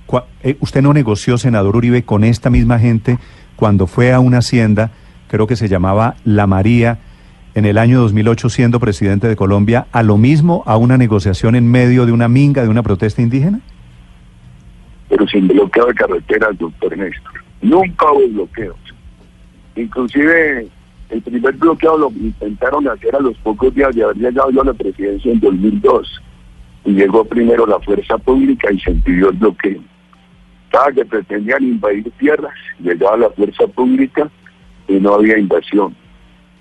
eh, 0.42 0.56
usted 0.60 0.80
no 0.80 0.94
negoció 0.94 1.36
senador 1.36 1.76
Uribe 1.76 2.02
con 2.02 2.24
esta 2.24 2.48
misma 2.48 2.78
gente 2.78 3.18
cuando 3.56 3.86
fue 3.86 4.10
a 4.10 4.20
una 4.20 4.38
hacienda, 4.38 4.90
creo 5.28 5.46
que 5.46 5.54
se 5.54 5.68
llamaba 5.68 6.14
La 6.24 6.46
María 6.46 6.98
en 7.54 7.66
el 7.66 7.76
año 7.76 8.00
2008 8.00 8.48
siendo 8.48 8.80
presidente 8.80 9.28
de 9.28 9.36
Colombia, 9.36 9.86
a 9.92 10.02
lo 10.02 10.16
mismo 10.16 10.62
a 10.64 10.78
una 10.78 10.96
negociación 10.96 11.56
en 11.56 11.70
medio 11.70 12.06
de 12.06 12.12
una 12.12 12.26
minga 12.26 12.62
de 12.62 12.70
una 12.70 12.82
protesta 12.82 13.20
indígena? 13.20 13.60
pero 15.10 15.28
sin 15.28 15.46
bloqueo 15.46 15.84
de 15.88 15.94
carreteras, 15.94 16.56
doctor 16.56 16.96
Néstor. 16.96 17.44
Nunca 17.60 18.10
hubo 18.12 18.26
bloqueos. 18.28 18.78
Inclusive 19.76 20.68
el 21.10 21.20
primer 21.20 21.52
bloqueo 21.56 21.98
lo 21.98 22.10
intentaron 22.12 22.88
hacer 22.88 23.14
a 23.14 23.20
los 23.20 23.36
pocos 23.40 23.74
días 23.74 23.94
de 23.94 24.04
haber 24.04 24.16
llegado 24.16 24.50
yo 24.50 24.62
a 24.62 24.64
la 24.64 24.72
presidencia 24.72 25.30
en 25.30 25.38
2002. 25.40 26.22
Y 26.84 26.92
llegó 26.92 27.24
primero 27.24 27.66
la 27.66 27.78
fuerza 27.80 28.18
pública 28.18 28.72
y 28.72 28.80
se 28.80 28.90
impidió 28.90 29.30
el 29.30 29.36
bloqueo. 29.36 29.80
Cada 30.70 30.92
que 30.92 31.04
pretendían 31.04 31.62
invadir 31.62 32.10
tierras, 32.18 32.54
llegaba 32.80 33.16
la 33.16 33.30
fuerza 33.30 33.66
pública 33.68 34.30
y 34.88 34.94
no 34.94 35.14
había 35.14 35.38
invasión. 35.38 35.94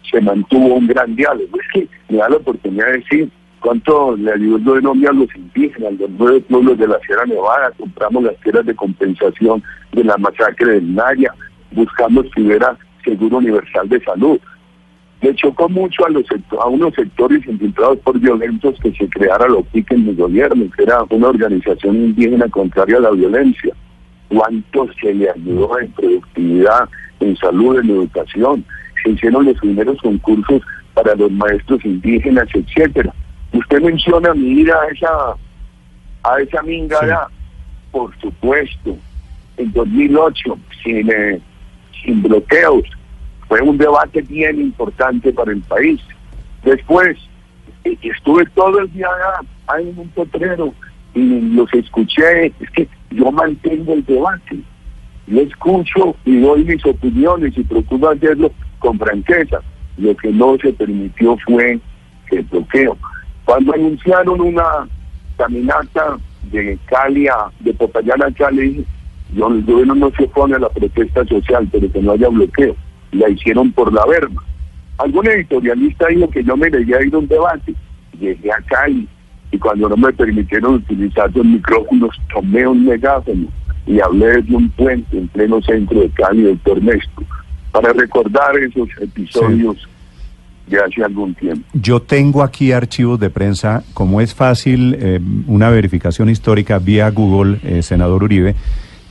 Se 0.10 0.20
mantuvo 0.22 0.76
un 0.76 0.88
gran 0.88 1.16
diálogo. 1.16 1.58
Es 1.60 1.68
que 1.74 1.90
me 2.10 2.18
da 2.18 2.30
la 2.30 2.38
oportunidad 2.38 2.88
de 2.88 2.98
decir, 2.98 3.32
cuánto 3.62 4.18
le 4.18 4.34
ayudó 4.34 4.76
el 4.76 4.82
gobierno 4.82 5.10
a 5.10 5.14
los 5.14 5.36
indígenas, 5.36 5.94
los 5.94 6.10
nueve 6.18 6.42
pueblos 6.42 6.78
de 6.78 6.88
la 6.88 7.00
Sierra 7.00 7.26
Nevada, 7.26 7.72
compramos 7.78 8.24
las 8.24 8.38
tierras 8.42 8.66
de 8.66 8.76
compensación 8.76 9.64
de 9.94 10.04
la 10.04 10.18
masacre 10.18 10.74
del 10.74 10.94
Naya, 10.94 11.34
buscando 11.72 12.24
que 12.24 12.42
hubiera 12.42 12.78
seguro 13.06 13.38
universal 13.38 13.88
de 13.88 14.04
salud. 14.04 14.40
Le 15.22 15.36
chocó 15.36 15.70
mucho 15.70 16.06
a, 16.06 16.10
los 16.10 16.26
a 16.60 16.68
unos 16.68 16.96
sectores 16.96 17.46
infiltrados 17.46 18.00
por 18.00 18.20
violentos 18.20 18.76
que 18.82 18.92
se 18.94 19.08
creara 19.08 19.48
lo 19.48 19.64
que 19.72 19.86
en 19.90 20.10
el 20.10 20.16
gobierno, 20.16 20.66
que 20.76 20.84
era 20.84 21.04
una 21.10 21.28
organización 21.28 21.96
indígena 21.96 22.48
contraria 22.50 22.98
a 22.98 23.02
la 23.02 23.12
violencia. 23.12 23.74
¿Cuánto 24.30 24.88
se 25.00 25.14
le 25.14 25.30
ayudó 25.30 25.80
en 25.80 25.92
productividad, 25.92 26.90
en 27.20 27.38
salud, 27.38 27.80
en 27.80 27.90
educación? 27.92 28.66
Se 29.04 29.12
hicieron 29.12 29.46
los 29.46 29.58
primeros 29.60 30.02
concursos 30.02 30.62
para 30.94 31.16
los 31.16 31.32
maestros 31.32 31.84
indígenas, 31.86 32.48
etcétera. 32.54 33.14
Usted 33.54 33.82
menciona 33.82 34.34
mi 34.34 34.62
ida 34.62 34.76
a 34.82 34.88
esa, 34.88 35.36
a 36.24 36.42
esa 36.42 36.64
minga 36.64 37.30
por 37.92 38.18
supuesto, 38.20 38.98
en 39.58 39.72
2008, 39.74 40.58
sin, 40.84 41.12
eh, 41.12 41.40
sin 42.04 42.24
bloqueos. 42.24 42.84
Fue 43.52 43.60
un 43.60 43.78
debate 43.78 44.22
bien 44.22 44.62
importante 44.62 45.34
para 45.34 45.52
el 45.52 45.60
país. 45.64 46.00
Después, 46.64 47.18
eh, 47.84 47.98
estuve 48.02 48.46
todo 48.56 48.80
el 48.80 48.90
día 48.94 49.08
allá, 49.68 49.82
en 49.82 50.00
un 50.00 50.08
potrero, 50.08 50.74
y 51.14 51.42
los 51.54 51.74
escuché. 51.74 52.46
Es 52.46 52.72
que 52.74 52.88
yo 53.10 53.30
mantengo 53.30 53.92
el 53.92 54.06
debate. 54.06 54.58
Yo 55.28 55.42
escucho 55.42 56.16
y 56.24 56.40
doy 56.40 56.64
mis 56.64 56.86
opiniones 56.86 57.58
y 57.58 57.64
procuro 57.64 58.12
hacerlo 58.12 58.54
con 58.80 58.98
franqueza. 58.98 59.60
Lo 59.98 60.16
que 60.16 60.32
no 60.32 60.56
se 60.58 60.72
permitió 60.72 61.38
fue 61.46 61.78
el 62.32 62.44
bloqueo. 62.44 62.98
Cuando 63.44 63.74
anunciaron 63.74 64.40
una 64.40 64.88
caminata 65.36 66.18
de 66.54 66.80
Cali 66.86 67.28
a, 67.28 67.52
de 67.60 67.74
Popayán 67.74 68.24
a 68.24 68.32
Cali, 68.32 68.86
yo, 69.36 69.50
el 69.50 69.66
gobierno 69.66 69.96
no 69.96 70.12
se 70.12 70.24
opone 70.24 70.58
la 70.58 70.70
protesta 70.70 71.26
social, 71.26 71.68
pero 71.70 71.92
que 71.92 72.02
no 72.02 72.14
haya 72.14 72.30
bloqueo. 72.30 72.78
La 73.12 73.30
hicieron 73.30 73.72
por 73.72 73.92
la 73.94 74.06
verba. 74.06 74.44
Algún 74.98 75.28
editorialista 75.28 76.08
dijo 76.08 76.30
que 76.30 76.44
yo 76.44 76.56
me 76.56 76.70
debía 76.70 77.02
ir 77.02 77.14
a 77.14 77.18
un 77.18 77.28
debate. 77.28 77.74
Llegué 78.20 78.52
a 78.52 78.62
Cali 78.62 79.08
y 79.52 79.58
cuando 79.58 79.90
no 79.90 79.98
me 79.98 80.14
permitieron 80.14 80.76
utilizar 80.76 81.30
los 81.36 81.46
micrófonos, 81.46 82.16
tomé 82.34 82.68
un 82.68 82.86
megáfono 82.86 83.48
y 83.86 84.00
hablé 84.00 84.42
de 84.42 84.56
un 84.56 84.70
puente 84.70 85.18
en 85.18 85.28
pleno 85.28 85.62
centro 85.62 86.00
de 86.00 86.10
Cali, 86.10 86.44
del 86.44 86.86
Néstor, 86.86 87.26
para 87.72 87.92
recordar 87.94 88.58
esos 88.58 88.90
episodios 89.02 89.88
de 90.68 90.80
hace 90.80 91.04
algún 91.04 91.34
tiempo. 91.36 91.68
Yo 91.74 92.02
tengo 92.02 92.44
aquí 92.44 92.72
archivos 92.72 93.20
de 93.20 93.30
prensa, 93.30 93.84
como 93.94 94.22
es 94.22 94.34
fácil 94.34 94.96
eh, 95.00 95.20
una 95.48 95.70
verificación 95.70 96.30
histórica 96.30 96.80
vía 96.80 97.10
Google, 97.10 97.60
eh, 97.64 97.82
senador 97.82 98.24
Uribe, 98.24 98.56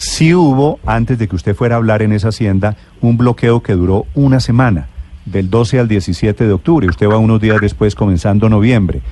sí 0.00 0.34
hubo, 0.34 0.80
antes 0.86 1.18
de 1.18 1.28
que 1.28 1.36
usted 1.36 1.54
fuera 1.54 1.74
a 1.74 1.78
hablar 1.78 2.00
en 2.02 2.12
esa 2.12 2.28
hacienda, 2.28 2.76
un 3.02 3.18
bloqueo 3.18 3.62
que 3.62 3.74
duró 3.74 4.06
una 4.14 4.40
semana, 4.40 4.88
del 5.26 5.50
12 5.50 5.78
al 5.78 5.88
17 5.88 6.46
de 6.46 6.52
octubre. 6.52 6.88
Usted 6.88 7.06
va 7.06 7.18
unos 7.18 7.40
días 7.40 7.60
después, 7.60 7.94
comenzando 7.94 8.48
noviembre. 8.48 9.02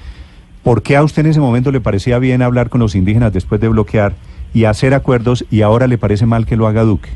¿Por 0.63 0.83
qué 0.83 0.97
a 0.97 1.05
usted 1.05 1.25
en 1.25 1.31
ese 1.31 1.41
momento 1.41 1.71
le 1.71 1.81
parecía 1.81 2.19
bien 2.19 2.41
hablar 2.41 2.71
con 2.71 2.81
los 2.81 2.95
indígenas 2.95 3.33
después 3.33 3.61
de 3.61 3.69
bloquear 3.69 4.15
y 4.55 4.65
hacer 4.65 4.95
acuerdos 4.95 5.45
y 5.51 5.61
ahora 5.61 5.87
le 5.87 5.99
parece 5.99 6.25
mal 6.25 6.47
que 6.47 6.57
lo 6.57 6.67
haga 6.67 6.83
Duque? 6.83 7.11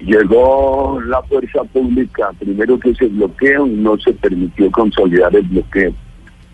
Llegó 0.00 1.00
la 1.06 1.22
fuerza 1.22 1.64
pública, 1.64 2.32
primero 2.38 2.78
que 2.78 2.94
se 2.94 3.06
bloqueó 3.06 3.66
y 3.66 3.70
no 3.70 3.96
se 3.98 4.12
permitió 4.12 4.70
consolidar 4.70 5.34
el 5.34 5.42
bloqueo. 5.44 5.94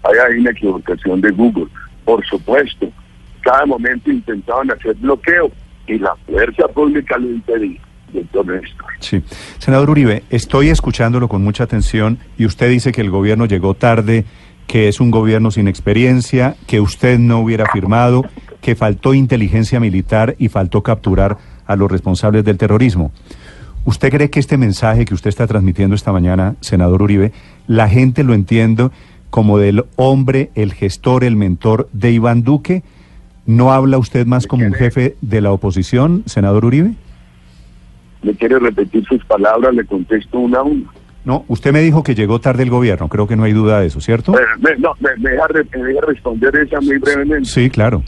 Hay 0.05 0.39
una 0.39 0.51
equivocación 0.51 1.21
de 1.21 1.33
Google. 1.33 1.67
Por 2.05 2.25
supuesto, 2.25 2.89
cada 3.41 3.67
momento 3.67 4.13
intentaban 4.13 4.71
hacer 4.71 4.95
bloqueo 4.97 5.51
y 5.89 5.99
la 5.99 6.15
fuerza 6.27 6.69
pública 6.69 7.19
lo 7.19 7.31
impedía. 7.31 7.81
Sí. 9.01 9.23
Senador 9.59 9.91
Uribe, 9.91 10.23
estoy 10.31 10.71
escuchándolo 10.71 11.29
con 11.29 11.43
mucha 11.43 11.65
atención 11.65 12.19
y 12.39 12.47
usted 12.47 12.71
dice 12.71 12.93
que 12.93 13.03
el 13.03 13.11
gobierno 13.11 13.45
llegó 13.47 13.75
tarde, 13.75 14.25
que 14.67 14.89
es 14.89 15.01
un 15.01 15.11
gobierno 15.11 15.51
sin 15.51 15.69
experiencia, 15.69 16.57
que 16.67 16.81
usted 16.81 17.19
no 17.19 17.41
hubiera 17.41 17.67
firmado, 17.73 18.25
que 18.61 18.75
faltó 18.75 19.15
inteligencia 19.15 19.81
militar 19.81 20.37
y 20.39 20.49
faltó 20.49 20.83
capturar 20.83 21.39
a 21.67 21.77
los 21.77 21.91
responsables 21.91 22.45
del 22.45 22.59
terrorismo. 22.59 23.13
¿Usted 23.85 24.11
cree 24.11 24.31
que 24.31 24.41
este 24.41 24.59
mensaje 24.59 25.05
que 25.05 25.15
usted 25.15 25.29
está 25.29 25.47
transmitiendo 25.47 25.95
esta 25.95 26.13
mañana, 26.13 26.57
senador 26.61 27.03
Uribe, 27.03 27.33
la 27.67 27.89
gente 27.89 28.25
lo 28.25 28.35
entiende 28.35 28.91
como 29.31 29.59
del 29.59 29.85
hombre, 29.97 30.51
el 30.55 30.73
gestor, 30.73 31.25
el 31.25 31.37
mentor 31.37 31.89
de 31.93 32.11
Iván 32.13 32.43
Duque? 32.43 32.83
¿No 33.49 33.73
habla 33.73 33.97
usted 33.97 34.27
más 34.27 34.47
como 34.47 34.67
un 34.67 34.75
jefe 34.75 35.17
de 35.23 35.41
la 35.41 35.53
oposición, 35.53 36.23
senador 36.27 36.67
Uribe? 36.67 36.93
¿Le 38.21 38.35
quiere 38.35 38.59
repetir 38.59 39.03
sus 39.07 39.25
palabras? 39.25 39.75
Le 39.75 39.87
contesto 39.87 40.39
una 40.39 40.59
a 40.59 40.63
una. 40.65 40.85
No, 41.25 41.47
usted 41.49 41.73
me 41.73 41.81
dijo 41.81 42.03
que 42.03 42.15
llegó 42.15 42.43
tarde 42.43 42.65
el 42.65 42.69
gobierno, 42.69 43.09
creo 43.09 43.27
que 43.27 43.37
no 43.37 43.45
hay 43.45 43.55
duda 43.55 43.81
de 43.81 43.87
eso, 43.87 44.03
¿cierto? 44.03 44.39
Eh, 44.39 44.43
me, 44.61 44.77
no, 44.77 44.93
me, 45.01 45.17
me 45.17 45.31
deja, 45.31 45.47
re- 45.49 45.67
me 45.79 45.83
deja 45.83 46.01
responder 46.07 46.57
esa 46.57 46.79
muy 46.83 46.99
brevemente. 46.99 47.49
Sí, 47.49 47.71
claro. 47.71 48.03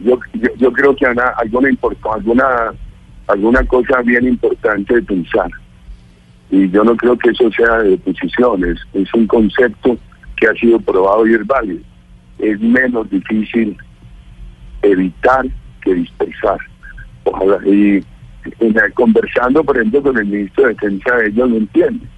Yo, 0.00 0.18
yo, 0.34 0.48
yo 0.58 0.70
creo 0.70 0.94
que 0.94 1.06
Ana, 1.06 1.28
alguna, 1.38 1.70
alguna, 2.12 2.46
alguna 3.28 3.64
cosa 3.64 4.02
bien 4.02 4.28
importante 4.28 4.96
de 4.96 5.02
pensar. 5.02 5.48
Y 6.50 6.68
yo 6.68 6.84
no 6.84 6.94
creo 6.94 7.16
que 7.16 7.30
eso 7.30 7.50
sea 7.52 7.78
de 7.78 7.94
oposición, 7.94 8.64
es, 8.64 8.78
es 8.92 9.14
un 9.14 9.26
concepto 9.26 9.96
que 10.36 10.46
ha 10.46 10.52
sido 10.54 10.78
probado 10.78 11.26
y 11.26 11.32
es 11.36 11.46
válido. 11.46 11.80
Es 12.38 12.60
menos 12.60 13.08
difícil 13.08 13.78
evitar 14.84 15.46
que 15.82 15.94
dispersar. 15.94 16.58
Ojalá, 17.24 17.58
y, 17.66 18.04
conversando, 18.94 19.64
por 19.64 19.76
ejemplo, 19.76 20.02
con 20.02 20.18
el 20.18 20.26
ministro 20.26 20.64
de 20.64 20.74
Defensa, 20.74 21.24
ellos 21.24 21.50
lo 21.50 21.56
entienden. 21.56 22.08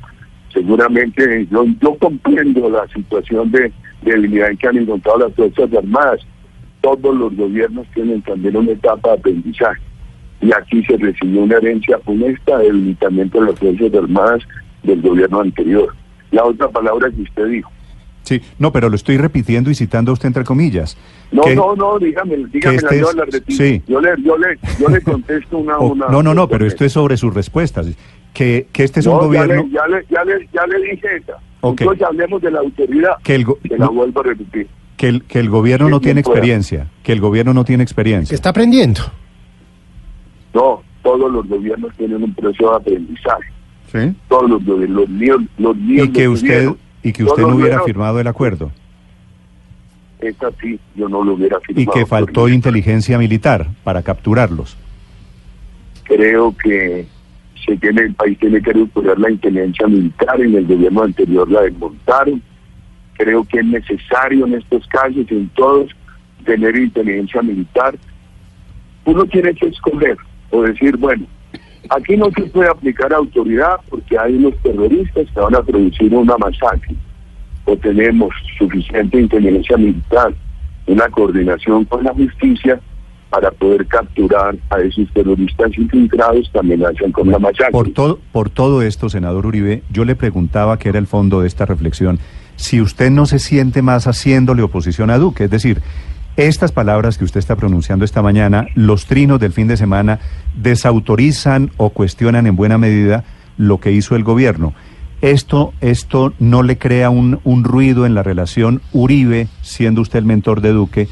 Seguramente 0.52 1.46
yo, 1.50 1.66
yo 1.80 1.94
comprendo 1.96 2.70
la 2.70 2.87
situación 2.88 3.50
de 3.50 3.73
debilidad 4.02 4.49
que 4.58 4.68
han 4.68 4.78
encontrado 4.78 5.18
las 5.18 5.35
Fuerzas 5.35 5.73
Armadas. 5.75 6.20
Todos 6.80 7.14
los 7.16 7.37
gobiernos 7.37 7.87
tienen 7.94 8.23
también 8.23 8.56
una 8.56 8.73
etapa 8.73 9.11
de 9.11 9.14
aprendizaje. 9.16 9.82
Y 10.40 10.52
aquí 10.52 10.85
se 10.85 10.96
recibió 10.96 11.42
una 11.42 11.56
herencia 11.56 11.99
funesta 12.00 12.58
del 12.58 12.73
debilitamiento 12.73 13.40
de 13.40 13.50
las 13.50 13.58
Fuerzas 13.58 13.94
Armadas 13.94 14.42
del 14.82 15.02
gobierno 15.02 15.40
anterior. 15.40 15.94
La 16.30 16.44
otra 16.44 16.68
palabra 16.68 17.11
que 17.11 17.23
usted 17.23 17.46
dijo. 17.49 17.70
Sí, 18.26 18.40
no, 18.59 18.73
pero 18.73 18.88
lo 18.88 18.97
estoy 18.97 19.16
repitiendo 19.18 19.71
y 19.71 19.75
citando 19.76 20.11
a 20.11 20.14
usted 20.14 20.26
entre 20.26 20.42
comillas. 20.42 20.97
No, 21.30 21.42
que- 21.42 21.54
no, 21.54 21.76
no, 21.76 21.97
dígame, 21.99 22.37
dígame, 22.52 22.76
este 22.76 22.99
yo 22.99 23.09
es- 23.11 23.14
la 23.14 23.25
repito. 23.25 23.52
sí. 23.56 23.80
Yo 23.87 24.00
le, 24.00 24.11
yo 24.23 24.37
le, 24.37 24.59
yo 24.80 24.88
le 24.88 25.00
contesto 25.00 25.59
una, 25.59 25.76
Oh, 25.78 25.92
una. 25.92 26.09
no, 26.09 26.23
no, 26.25 26.35
no, 26.35 26.49
pero 26.49 26.66
esto 26.66 26.85
es 26.85 26.92
sobre 26.92 27.16
sus 27.16 27.33
respuestas. 27.33 27.87
Que, 28.35 28.66
que 28.73 28.83
este 28.83 28.99
es 29.00 29.06
un 29.06 29.14
No, 29.14 29.21
gobierno... 29.21 29.62
le, 29.62 29.71
ya, 29.71 29.87
le, 29.87 30.04
ya, 30.11 30.25
le, 30.25 30.49
ya 30.52 30.66
le 30.66 30.90
dije 30.90 31.06
esa. 31.23 31.35
Ok. 31.61 31.80
Entonces 31.83 32.04
hablemos 32.06 32.42
de 32.42 32.50
la 32.50 32.59
autoridad. 32.59 33.12
Que 33.23 33.35
el, 33.37 33.45
go- 33.45 33.59
Que 33.62 33.78
la 33.78 33.87
no, 33.87 33.92
vuelvo 33.92 34.21
a 34.21 34.25
repetir. 34.25 34.66
que 34.97 35.09
el, 35.09 35.23
que 35.23 35.38
el 35.38 35.49
gobierno 35.49 35.88
no 35.88 36.00
tiene 36.00 36.23
pueda. 36.23 36.35
experiencia, 36.38 36.88
que 37.04 37.12
el 37.12 37.21
gobierno 37.21 37.54
no 37.54 37.64
tiene 37.64 37.83
Que 37.83 37.85
experiencia. 37.85 38.35
está 38.35 38.49
aprendiendo. 38.50 39.02
No, 40.52 40.83
todos 41.02 41.30
los 41.33 41.47
gobiernos 41.49 41.92
tienen 41.97 42.23
un 42.23 42.35
proceso 42.35 42.71
de 42.71 42.76
aprendizaje. 42.76 43.45
¿Sí? 43.92 44.16
Todos 44.28 44.50
los 44.50 44.64
gobiernos, 44.64 45.00
los 45.02 45.09
míos, 45.09 45.40
los 45.59 45.76
míos. 45.76 46.09
Y 46.09 46.12
que 46.12 46.28
usted. 46.28 46.68
Y 47.06 47.12
que 47.12 47.22
usted 47.22 47.42
no 47.42 47.54
hubiera 47.54 47.82
firmado 47.82 48.18
el 48.18 48.26
acuerdo 48.26 48.72
Esta 50.18 50.50
sí, 50.60 50.80
yo 50.96 51.08
no 51.08 51.22
lo 51.22 51.34
hubiera 51.34 51.60
firmado. 51.60 51.82
y 51.82 51.86
que 51.86 52.04
faltó 52.04 52.48
inteligencia 52.48 53.16
militar 53.16 53.68
para 53.84 54.02
capturarlos. 54.02 54.76
Creo 56.02 56.54
que 56.56 57.06
se 57.64 57.76
tiene, 57.76 58.02
el 58.02 58.14
país 58.14 58.36
tiene 58.38 58.60
que 58.60 58.72
recuperar 58.72 59.18
la 59.20 59.30
inteligencia 59.30 59.86
militar. 59.86 60.40
En 60.40 60.54
el 60.56 60.66
gobierno 60.66 61.02
anterior 61.02 61.48
la 61.50 61.62
desmontaron. 61.62 62.42
Creo 63.14 63.44
que 63.44 63.60
es 63.60 63.66
necesario 63.66 64.46
en 64.46 64.54
estos 64.54 64.86
casos, 64.88 65.30
en 65.30 65.48
todos, 65.50 65.90
tener 66.44 66.76
inteligencia 66.76 67.42
militar. 67.42 67.96
Uno 69.04 69.25
tiene 69.26 69.54
que 69.54 69.66
escoger 69.66 70.16
o 70.50 70.62
decir, 70.62 70.96
bueno, 70.96 71.25
aquí 71.90 72.16
no 72.16 72.31
se 72.31 72.43
puede 72.43 72.69
aplicar 72.69 73.12
autoridad 73.12 73.76
porque 73.88 74.19
hay 74.19 74.35
unos 74.35 74.55
terroristas 74.62 75.26
que 75.33 75.40
van 75.40 75.55
a 75.55 75.62
producir 75.62 76.14
una 76.14 76.37
masacre. 76.37 76.95
O 77.64 77.76
tenemos 77.76 78.33
suficiente 78.59 79.21
inteligencia 79.21 79.76
militar, 79.76 80.33
una 80.87 81.09
coordinación 81.09 81.85
con 81.85 82.05
la 82.05 82.12
justicia 82.14 82.81
para 83.28 83.50
poder 83.50 83.87
capturar 83.87 84.57
a 84.71 84.78
esos 84.81 85.12
terroristas 85.12 85.76
infiltrados 85.76 86.49
que 86.52 86.59
amenazan 86.59 87.11
con 87.11 87.31
la 87.31 87.38
masacre. 87.38 87.73
Por 87.73 87.90
todo, 87.90 88.21
por 88.33 88.50
todo 88.50 88.83
esto, 88.83 89.09
senador 89.09 89.47
Uribe, 89.47 89.83
yo 89.90 90.05
le 90.05 90.14
preguntaba 90.14 90.78
que 90.78 90.88
era 90.88 90.99
el 90.99 91.07
fondo 91.09 91.40
de 91.40 91.49
esta 91.49 91.66
reflexión, 91.66 92.21
si 92.55 92.81
usted 92.81 93.11
no 93.11 93.26
se 93.26 93.38
siente 93.38 93.83
más 93.83 94.07
haciéndole 94.07 94.62
oposición 94.62 95.11
a 95.11 95.18
Duque, 95.18 95.44
es 95.44 95.51
decir, 95.51 95.83
estas 96.37 96.72
palabras 96.72 97.18
que 97.18 97.25
usted 97.25 97.38
está 97.38 97.57
pronunciando 97.57 98.05
esta 98.05 98.22
mañana, 98.22 98.66
los 98.75 99.07
trinos 99.07 99.40
del 99.40 99.53
fin 99.53 99.68
de 99.68 99.77
semana, 99.77 100.18
desautorizan 100.55 101.70
o 101.77 101.90
cuestionan 101.90 102.46
en 102.46 102.57
buena 102.57 102.79
medida 102.79 103.25
lo 103.57 103.81
que 103.81 103.92
hizo 103.92 104.16
el 104.16 104.25
gobierno. 104.25 104.75
Esto, 105.22 105.72
esto 105.81 106.35
no 106.38 106.62
le 106.62 106.77
crea 106.77 107.09
un, 107.09 107.40
un 107.44 107.64
ruido 107.64 108.05
en 108.05 108.14
la 108.14 108.22
relación 108.22 108.83
Uribe, 108.92 109.49
siendo 109.62 110.03
usted 110.03 110.18
el 110.18 110.27
mentor 110.27 110.61
de 110.61 110.72
Duque, 110.72 111.09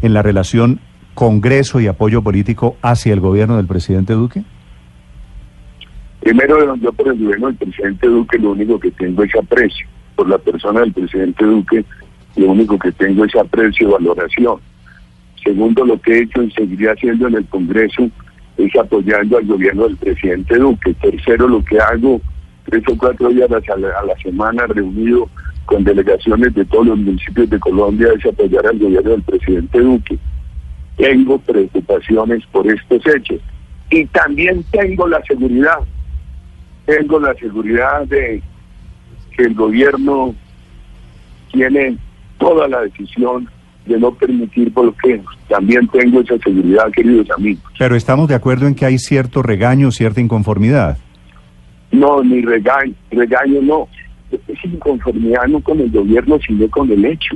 en 0.00 0.14
la 0.14 0.22
relación 0.22 0.80
Congreso 1.18 1.80
y 1.80 1.88
apoyo 1.88 2.22
político 2.22 2.76
hacia 2.80 3.12
el 3.12 3.18
gobierno 3.18 3.56
del 3.56 3.66
presidente 3.66 4.12
Duque? 4.12 4.44
Primero, 6.20 6.76
yo 6.76 6.92
por 6.92 7.08
el 7.08 7.18
gobierno 7.18 7.48
del 7.48 7.56
presidente 7.56 8.06
Duque 8.06 8.38
lo 8.38 8.52
único 8.52 8.78
que 8.78 8.92
tengo 8.92 9.24
es 9.24 9.34
aprecio. 9.34 9.88
Por 10.14 10.28
la 10.28 10.38
persona 10.38 10.78
del 10.78 10.92
presidente 10.92 11.44
Duque, 11.44 11.84
lo 12.36 12.52
único 12.52 12.78
que 12.78 12.92
tengo 12.92 13.24
es 13.24 13.34
aprecio 13.34 13.88
y 13.88 13.90
valoración. 13.90 14.60
Segundo, 15.48 15.82
lo 15.86 15.98
que 15.98 16.12
he 16.12 16.22
hecho 16.24 16.42
y 16.42 16.50
seguiré 16.50 16.90
haciendo 16.90 17.26
en 17.26 17.36
el 17.36 17.46
Congreso 17.46 18.10
es 18.58 18.76
apoyando 18.76 19.38
al 19.38 19.46
gobierno 19.46 19.84
del 19.84 19.96
presidente 19.96 20.58
Duque. 20.58 20.92
Tercero, 20.92 21.48
lo 21.48 21.64
que 21.64 21.80
hago 21.80 22.20
tres 22.66 22.82
o 22.86 22.98
cuatro 22.98 23.30
días 23.30 23.50
a 23.50 23.76
la, 23.78 23.98
a 23.98 24.04
la 24.04 24.14
semana 24.22 24.66
reunido 24.66 25.26
con 25.64 25.84
delegaciones 25.84 26.52
de 26.52 26.66
todos 26.66 26.88
los 26.88 26.98
municipios 26.98 27.48
de 27.48 27.58
Colombia 27.60 28.08
es 28.14 28.26
apoyar 28.26 28.66
al 28.66 28.78
gobierno 28.78 29.10
del 29.10 29.22
presidente 29.22 29.80
Duque. 29.80 30.18
Tengo 30.98 31.38
preocupaciones 31.38 32.44
por 32.52 32.70
estos 32.70 33.06
hechos 33.06 33.40
y 33.90 34.04
también 34.04 34.62
tengo 34.70 35.08
la 35.08 35.22
seguridad 35.22 35.78
tengo 36.84 37.20
la 37.20 37.34
seguridad 37.34 38.06
de 38.06 38.42
que 39.34 39.44
el 39.44 39.54
gobierno 39.54 40.34
tiene 41.52 41.96
toda 42.38 42.68
la 42.68 42.82
decisión 42.82 43.48
de 43.88 43.98
no 43.98 44.12
permitir 44.12 44.70
bloqueos. 44.70 45.24
También 45.48 45.88
tengo 45.88 46.20
esa 46.20 46.38
seguridad, 46.38 46.90
queridos 46.92 47.30
amigos. 47.30 47.64
Pero 47.78 47.96
estamos 47.96 48.28
de 48.28 48.34
acuerdo 48.34 48.66
en 48.66 48.74
que 48.74 48.84
hay 48.84 48.98
cierto 48.98 49.42
regaño, 49.42 49.90
cierta 49.90 50.20
inconformidad. 50.20 50.98
No, 51.90 52.22
ni 52.22 52.42
regaño, 52.42 52.94
regaño 53.10 53.62
no. 53.62 53.88
Es 54.30 54.62
inconformidad 54.64 55.46
no 55.48 55.60
con 55.60 55.80
el 55.80 55.90
gobierno, 55.90 56.38
sino 56.46 56.68
con 56.68 56.90
el 56.92 57.04
hecho. 57.04 57.34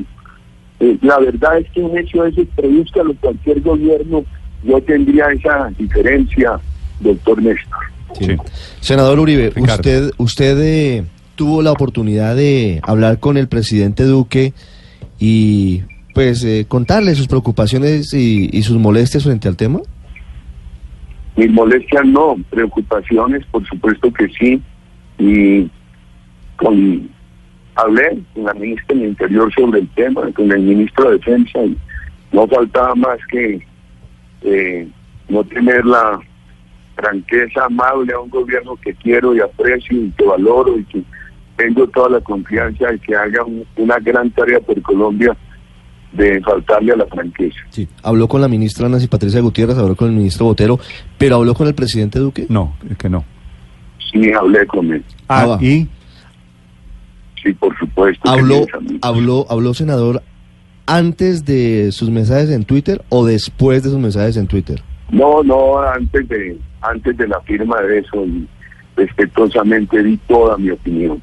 Eh, 0.79 0.99
la 1.01 1.19
verdad 1.19 1.59
es 1.59 1.71
que 1.71 1.81
un 1.81 1.97
hecho 1.97 2.25
esos 2.27 2.47
produzca 2.55 3.03
lo 3.03 3.15
cualquier 3.15 3.61
gobierno, 3.63 4.25
yo 4.63 4.81
tendría 4.83 5.27
esa 5.29 5.71
diferencia, 5.79 6.61
doctor 7.01 7.43
Néstor. 7.43 7.79
Sí. 8.19 8.37
Senador 8.81 9.19
Uribe, 9.19 9.51
Ricardo. 9.51 9.75
usted, 9.75 10.11
usted 10.19 10.59
eh, 10.61 11.05
tuvo 11.35 11.63
la 11.63 11.73
oportunidad 11.73 12.37
de 12.37 12.81
hablar 12.83 13.21
con 13.21 13.39
el 13.39 13.49
presidente 13.49 14.05
Duque 14.05 14.53
y 15.19 15.83
pues 16.15 16.45
eh, 16.45 16.67
contarle 16.69 17.15
sus 17.15 17.27
preocupaciones 17.29 18.13
y, 18.13 18.63
sus 18.63 18.77
molestias 18.79 19.25
frente 19.25 19.49
al 19.49 19.57
tema. 19.57 19.81
Mis 21.37 21.51
molestias 21.51 22.05
no, 22.07 22.37
preocupaciones 22.51 23.45
por 23.47 23.67
supuesto 23.67 24.13
que 24.13 24.29
sí. 24.29 24.63
Y 25.19 25.71
con, 26.57 27.09
hablé 27.77 28.19
con 28.35 28.45
la 28.45 28.55
ministra 28.55 28.95
del 28.97 29.09
Interior 29.09 29.53
sobre 29.55 29.81
el 29.81 29.89
tema, 29.91 30.23
con 30.33 30.51
el 30.53 30.61
ministro 30.61 31.11
de 31.11 31.17
Defensa, 31.19 31.65
y 31.65 31.77
no 32.33 32.47
faltaba 32.47 32.95
más 32.95 33.19
que 33.31 33.65
eh, 34.43 34.89
no 35.29 35.45
tener 35.45 35.85
la 35.87 36.21
franqueza 36.97 37.65
amable 37.65 38.13
a 38.13 38.21
un 38.21 38.29
gobierno 38.31 38.77
que 38.77 38.93
quiero 38.95 39.35
y 39.35 39.41
aprecio 39.41 39.97
y 40.05 40.11
que 40.11 40.25
valoro 40.25 40.79
y 40.79 40.85
que 40.85 41.03
tengo 41.57 41.87
toda 41.89 42.11
la 42.11 42.21
confianza 42.21 42.89
de 42.89 42.99
que 42.99 43.15
haga 43.17 43.45
un- 43.45 43.65
una 43.77 43.99
gran 43.99 44.31
tarea 44.31 44.61
por 44.61 44.81
Colombia 44.83 45.35
de 46.13 46.41
faltarle 46.43 46.93
a 46.93 46.97
la 46.97 47.07
franqueza. 47.07 47.59
Sí. 47.71 47.89
Habló 48.03 48.29
con 48.29 48.41
la 48.41 48.49
ministra 48.49 48.89
Nancy 48.89 49.07
Patricia 49.09 49.41
Gutiérrez, 49.41 49.79
habló 49.79 49.97
con 49.97 50.09
el 50.09 50.15
ministro 50.15 50.47
Botero, 50.47 50.79
pero 51.19 51.37
habló 51.37 51.55
con 51.55 51.67
el 51.67 51.75
presidente 51.75 52.19
Duque. 52.19 52.47
No, 52.49 52.77
es 52.91 52.97
que 52.99 53.09
no. 53.09 53.25
Sí, 54.13 54.31
hablé 54.33 54.67
con 54.67 54.93
él. 54.93 55.03
Ah, 55.29 55.57
Ah, 55.59 55.65
y 55.65 55.89
Sí, 57.43 57.53
por 57.55 57.77
supuesto. 57.77 58.31
Habló, 58.31 58.67
habló, 59.01 59.47
habló, 59.51 59.75
senador, 59.75 60.23
antes 60.87 61.45
de 61.45 61.91
sus 61.91 62.09
mensajes 62.11 62.51
en 62.51 62.65
Twitter 62.65 63.03
o 63.09 63.27
después 63.27 63.83
de 63.83 63.91
sus 63.91 63.99
mensajes 63.99 64.37
en 64.37 64.47
Twitter. 64.47 64.81
No, 65.11 65.43
no, 65.43 65.81
antes 65.83 66.29
de, 66.29 66.57
antes 66.83 67.17
de 67.17 67.27
la 67.27 67.41
firma 67.41 67.81
de 67.81 67.99
eso, 67.99 68.25
y 68.25 68.47
respetuosamente 68.97 70.03
di 70.03 70.17
toda 70.29 70.57
mi 70.57 70.71
opinión. 70.71 71.21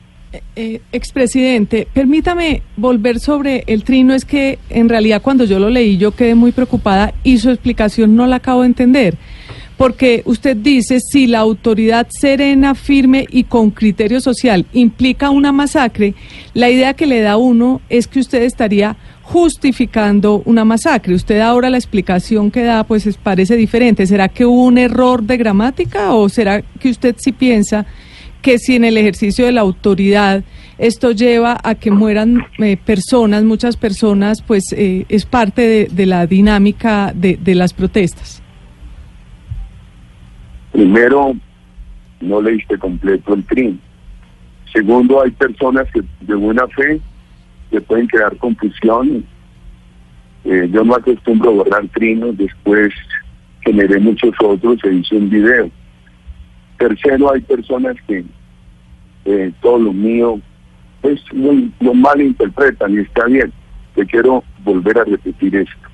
Eh, 0.55 0.81
expresidente, 0.91 1.87
permítame 1.91 2.61
volver 2.77 3.19
sobre 3.19 3.63
el 3.65 3.83
trino. 3.83 4.13
Es 4.13 4.25
que 4.25 4.59
en 4.69 4.87
realidad 4.87 5.21
cuando 5.23 5.43
yo 5.45 5.57
lo 5.57 5.69
leí 5.69 5.97
yo 5.97 6.11
quedé 6.11 6.35
muy 6.35 6.51
preocupada 6.51 7.13
y 7.23 7.39
su 7.39 7.49
explicación 7.49 8.15
no 8.15 8.27
la 8.27 8.35
acabo 8.35 8.61
de 8.61 8.67
entender. 8.67 9.17
Porque 9.75 10.21
usted 10.25 10.57
dice, 10.57 10.99
si 10.99 11.25
la 11.25 11.39
autoridad 11.39 12.05
serena, 12.09 12.75
firme 12.75 13.25
y 13.31 13.45
con 13.45 13.71
criterio 13.71 14.19
social 14.19 14.65
implica 14.73 15.29
una 15.29 15.51
masacre, 15.53 16.13
la 16.53 16.69
idea 16.69 16.93
que 16.93 17.05
le 17.07 17.21
da 17.21 17.37
uno 17.37 17.81
es 17.89 18.05
que 18.05 18.19
usted 18.19 18.43
estaría 18.43 18.97
justificando 19.23 20.41
una 20.45 20.65
masacre. 20.65 21.15
Usted 21.15 21.39
ahora 21.39 21.69
la 21.69 21.77
explicación 21.77 22.51
que 22.51 22.63
da 22.63 22.83
pues 22.83 23.07
es- 23.07 23.17
parece 23.17 23.55
diferente. 23.55 24.05
¿Será 24.05 24.27
que 24.27 24.45
hubo 24.45 24.65
un 24.65 24.77
error 24.77 25.23
de 25.23 25.37
gramática 25.37 26.13
o 26.13 26.29
será 26.29 26.61
que 26.61 26.89
usted 26.89 27.15
sí 27.17 27.31
piensa 27.31 27.85
que 28.41 28.57
si 28.57 28.75
en 28.75 28.85
el 28.85 28.97
ejercicio 28.97 29.45
de 29.45 29.51
la 29.51 29.61
autoridad 29.61 30.43
esto 30.79 31.11
lleva 31.11 31.57
a 31.61 31.75
que 31.75 31.91
mueran 31.91 32.45
eh, 32.57 32.77
personas, 32.77 33.43
muchas 33.43 33.75
personas, 33.75 34.41
pues 34.41 34.63
eh, 34.71 35.05
es 35.09 35.25
parte 35.25 35.89
de, 35.91 36.05
la 36.05 36.25
dinámica 36.25 37.11
de, 37.13 37.37
las 37.53 37.73
protestas. 37.73 38.41
Primero, 40.71 41.33
no 42.21 42.41
leíste 42.41 42.77
completo 42.77 43.33
el 43.33 43.43
trin. 43.43 43.79
Segundo, 44.71 45.21
hay 45.21 45.31
personas 45.31 45.85
que 45.91 46.01
de 46.21 46.35
buena 46.35 46.65
fe 46.67 47.01
que 47.69 47.81
pueden 47.81 48.07
crear 48.07 48.37
confusión. 48.37 49.25
Eh, 50.45 50.69
yo 50.71 50.85
no 50.85 50.95
acostumbro 50.95 51.49
a 51.49 51.53
borrar 51.55 51.87
trinos, 51.89 52.37
después 52.37 52.93
generé 53.61 53.99
muchos 53.99 54.33
otros 54.41 54.79
e 54.85 54.93
hice 54.93 55.15
un 55.17 55.29
video. 55.29 55.69
Tercero, 56.79 57.31
hay 57.31 57.41
personas 57.41 57.97
que 58.07 58.23
todo 59.61 59.77
lo 59.77 59.93
mío 59.93 60.39
pues 61.01 61.21
muy, 61.33 61.71
lo 61.79 61.93
malinterpretan 61.93 62.93
y 62.93 62.99
está 62.99 63.25
bien. 63.25 63.53
Te 63.95 64.05
quiero 64.05 64.43
volver 64.63 64.97
a 64.97 65.03
repetir 65.03 65.55
esto. 65.55 65.89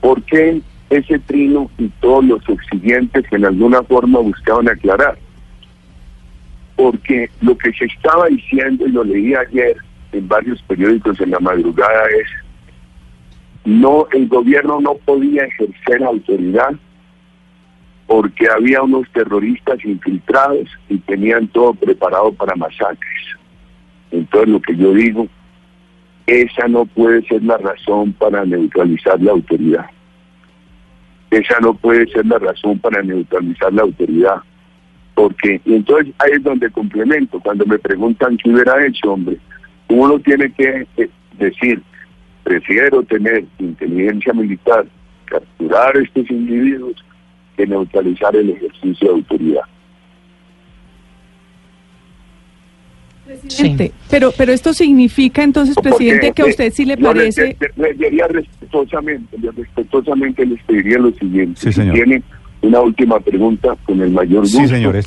¿Por 0.00 0.22
qué 0.24 0.60
ese 0.90 1.18
trino 1.20 1.70
y 1.78 1.88
todos 2.00 2.24
los 2.24 2.44
subsiguientes 2.44 3.24
en 3.30 3.44
alguna 3.44 3.82
forma 3.84 4.18
buscaban 4.18 4.68
aclarar? 4.68 5.16
Porque 6.76 7.30
lo 7.40 7.56
que 7.56 7.72
se 7.72 7.86
estaba 7.86 8.26
diciendo, 8.26 8.86
y 8.86 8.90
lo 8.90 9.04
leí 9.04 9.34
ayer 9.34 9.76
en 10.12 10.28
varios 10.28 10.60
periódicos 10.62 11.20
en 11.20 11.30
la 11.30 11.40
madrugada, 11.40 12.04
es 12.20 12.28
no 13.64 14.06
el 14.12 14.28
gobierno 14.28 14.80
no 14.80 14.94
podía 14.94 15.44
ejercer 15.44 16.02
autoridad 16.02 16.74
porque 18.06 18.46
había 18.48 18.82
unos 18.82 19.08
terroristas 19.12 19.82
infiltrados 19.84 20.68
y 20.88 20.98
tenían 20.98 21.48
todo 21.48 21.74
preparado 21.74 22.32
para 22.32 22.54
masacres. 22.54 23.36
Entonces 24.10 24.48
lo 24.48 24.60
que 24.60 24.76
yo 24.76 24.92
digo, 24.92 25.26
esa 26.26 26.68
no 26.68 26.84
puede 26.86 27.22
ser 27.26 27.42
la 27.42 27.58
razón 27.58 28.12
para 28.12 28.44
neutralizar 28.44 29.20
la 29.20 29.32
autoridad. 29.32 29.86
Esa 31.30 31.58
no 31.60 31.74
puede 31.74 32.06
ser 32.08 32.26
la 32.26 32.38
razón 32.38 32.78
para 32.78 33.02
neutralizar 33.02 33.72
la 33.72 33.82
autoridad. 33.82 34.36
Porque, 35.14 35.60
entonces 35.64 36.14
ahí 36.18 36.32
es 36.32 36.42
donde 36.42 36.70
complemento, 36.70 37.40
cuando 37.40 37.64
me 37.66 37.78
preguntan 37.78 38.36
qué 38.36 38.50
hubiera 38.50 38.84
hecho, 38.86 39.12
hombre, 39.12 39.38
uno 39.88 40.18
tiene 40.20 40.50
que 40.52 40.86
eh, 40.96 41.10
decir, 41.38 41.82
prefiero 42.42 43.02
tener 43.04 43.44
inteligencia 43.58 44.32
militar, 44.32 44.86
capturar 45.26 45.96
a 45.96 46.00
estos 46.00 46.30
individuos, 46.30 47.04
que 47.56 47.66
neutralizar 47.66 48.34
el 48.36 48.50
ejercicio 48.50 49.08
de 49.08 49.14
autoridad. 49.14 49.62
Presidente, 53.26 53.90
pero, 54.10 54.32
pero 54.36 54.52
esto 54.52 54.74
significa 54.74 55.42
entonces, 55.42 55.74
presidente, 55.82 56.32
que 56.32 56.42
a 56.42 56.46
usted 56.46 56.70
sí 56.72 56.84
le 56.84 56.96
yo 56.96 57.06
parece... 57.06 57.56
Le, 57.58 57.70
le- 57.76 57.94
le 57.94 58.10
diría 58.10 58.26
respetuosamente, 58.28 59.38
le- 59.38 59.50
respetuosamente 59.52 60.44
les 60.44 60.62
pediría 60.64 60.98
lo 60.98 61.10
siguiente. 61.12 61.58
Sí, 61.60 61.68
si 61.68 61.72
señor. 61.72 61.94
tiene 61.94 62.22
una 62.60 62.80
última 62.80 63.18
pregunta, 63.20 63.76
con 63.86 64.00
el 64.02 64.10
mayor 64.10 64.42
gusto. 64.42 64.58
Sí, 64.58 64.68
señor, 64.68 64.96
es, 64.96 65.06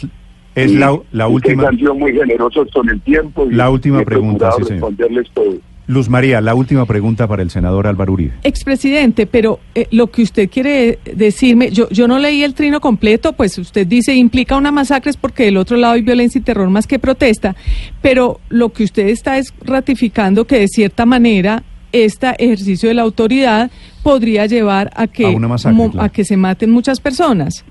es 0.56 0.72
Y 0.72 0.78
la, 0.78 1.00
la 1.12 1.28
última. 1.28 1.68
han 1.68 1.78
sido 1.78 1.94
muy 1.94 2.12
generosos 2.14 2.68
con 2.74 2.90
el 2.90 3.00
tiempo. 3.02 3.48
y 3.52 3.54
La 3.54 3.70
última 3.70 4.04
pregunta, 4.04 4.52
sí, 4.54 4.64
señor. 4.64 4.72
responderles 4.72 5.30
todo. 5.32 5.54
Luz 5.88 6.10
María, 6.10 6.41
la 6.41 6.54
última 6.54 6.86
pregunta 6.86 7.28
para 7.28 7.41
el 7.41 7.50
senador 7.50 7.88
Álvaro 7.88 8.12
Uribe. 8.12 8.34
Expresidente, 8.43 9.26
pero 9.26 9.60
eh, 9.73 9.88
lo 9.91 10.08
que 10.08 10.21
usted 10.21 10.50
quiere 10.50 11.00
decirme, 11.15 11.71
yo, 11.71 11.88
yo 11.89 12.10
no 12.10 12.19
leí 12.19 12.43
el 12.43 12.54
trino 12.54 12.82
completo, 12.82 13.32
pues 13.32 13.58
usted 13.58 13.88
dice 13.88 14.13
implica 14.13 14.58
una 14.58 14.69
masacre 14.71 15.12
es 15.12 15.15
porque 15.17 15.45
del 15.45 15.56
otro 15.56 15.78
lado 15.78 15.93
hay 15.93 16.02
violencia 16.02 16.39
y 16.39 16.43
terror 16.43 16.69
más 16.69 16.88
que 16.88 17.00
protesta, 17.00 17.56
pero 18.02 18.41
lo 18.50 18.73
que 18.73 18.84
usted 18.84 19.08
está 19.08 19.38
es 19.38 19.54
ratificando 19.63 20.45
que 20.45 20.60
de 20.60 20.67
cierta 20.67 21.06
manera 21.06 21.63
este 21.93 22.28
ejercicio 22.38 22.89
de 22.89 22.95
la 22.95 23.04
autoridad 23.04 23.71
podría 24.04 24.45
llevar 24.45 24.91
a 24.93 25.08
que, 25.08 25.26
A 25.26 25.30
una 25.30 25.47
masacre, 25.47 25.78
mo- 25.78 25.89
claro. 25.91 26.06
a 26.06 26.10
que 26.10 26.26
se 26.26 26.36
maten 26.36 26.69
muchas 26.69 27.00
personas. 27.00 27.63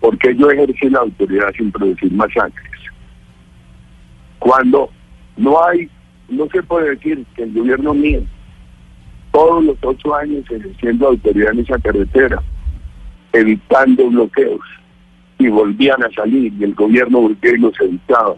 porque 0.00 0.34
yo 0.36 0.50
ejercí 0.50 0.88
la 0.90 1.00
autoridad 1.00 1.52
sin 1.56 1.70
producir 1.70 2.10
masacres. 2.12 2.70
Cuando 4.40 4.90
no 5.36 5.62
hay, 5.64 5.88
no 6.28 6.48
se 6.48 6.62
puede 6.62 6.90
decir 6.90 7.24
que 7.34 7.44
el 7.44 7.52
gobierno 7.52 7.94
mío, 7.94 8.20
todos 9.32 9.64
los 9.64 9.76
ocho 9.82 10.14
años 10.14 10.44
ejerciendo 10.50 11.08
autoridad 11.08 11.52
en 11.52 11.60
esa 11.60 11.78
carretera, 11.78 12.42
evitando 13.32 14.08
bloqueos, 14.08 14.60
y 15.38 15.48
volvían 15.48 16.02
a 16.02 16.10
salir, 16.10 16.52
y 16.58 16.64
el 16.64 16.74
gobierno 16.74 17.20
volvía 17.20 17.52
y 17.54 17.58
los 17.58 17.80
evitaba, 17.80 18.34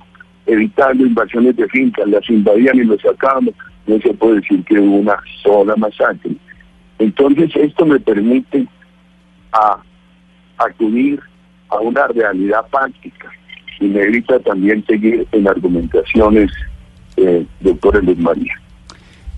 evitando 0.46 1.06
invasiones 1.06 1.56
de 1.56 1.66
fincas, 1.68 2.06
las 2.08 2.28
invadían 2.28 2.76
y 2.76 2.84
los 2.84 3.00
sacaban, 3.00 3.50
no 3.86 3.98
se 4.00 4.12
puede 4.14 4.36
decir 4.36 4.62
que 4.64 4.78
hubo 4.78 4.96
una 4.96 5.16
sola 5.42 5.74
masacre. 5.76 6.32
Entonces 6.98 7.50
esto 7.56 7.86
me 7.86 7.98
permite 7.98 8.66
a 9.52 9.78
acudir 10.58 11.20
a 11.70 11.78
una 11.78 12.06
realidad 12.08 12.66
práctica 12.70 13.30
y 13.80 13.86
me 13.86 14.02
evita 14.02 14.38
también 14.40 14.84
seguir 14.86 15.26
en 15.32 15.48
argumentaciones, 15.48 16.52
eh, 17.16 17.46
doctor 17.60 18.02
Luis 18.02 18.18
María. 18.18 18.54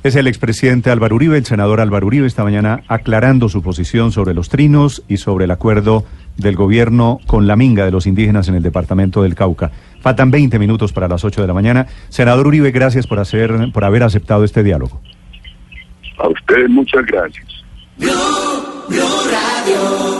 Es 0.02 0.16
el 0.16 0.26
expresidente 0.26 0.90
Álvaro 0.90 1.14
Uribe, 1.14 1.38
el 1.38 1.44
senador 1.44 1.80
Álvaro 1.80 2.08
Uribe, 2.08 2.26
esta 2.26 2.42
mañana 2.42 2.82
aclarando 2.88 3.48
su 3.48 3.62
posición 3.62 4.10
sobre 4.10 4.34
los 4.34 4.48
trinos 4.48 5.04
y 5.06 5.18
sobre 5.18 5.44
el 5.44 5.52
acuerdo 5.52 6.04
del 6.36 6.56
gobierno 6.56 7.20
con 7.26 7.46
la 7.46 7.54
minga 7.54 7.84
de 7.84 7.92
los 7.92 8.08
indígenas 8.08 8.48
en 8.48 8.56
el 8.56 8.64
departamento 8.64 9.22
del 9.22 9.36
Cauca. 9.36 9.70
Faltan 10.00 10.32
20 10.32 10.58
minutos 10.58 10.92
para 10.92 11.06
las 11.06 11.24
8 11.24 11.42
de 11.42 11.46
la 11.46 11.54
mañana. 11.54 11.86
Senador 12.08 12.48
Uribe, 12.48 12.72
gracias 12.72 13.06
por, 13.06 13.20
hacer, 13.20 13.70
por 13.72 13.84
haber 13.84 14.02
aceptado 14.02 14.42
este 14.42 14.64
diálogo. 14.64 15.00
A 16.18 16.28
ustedes 16.28 16.68
muchas 16.68 17.06
gracias. 17.06 17.46
Blue 17.96 18.08
Radio. 19.30 20.11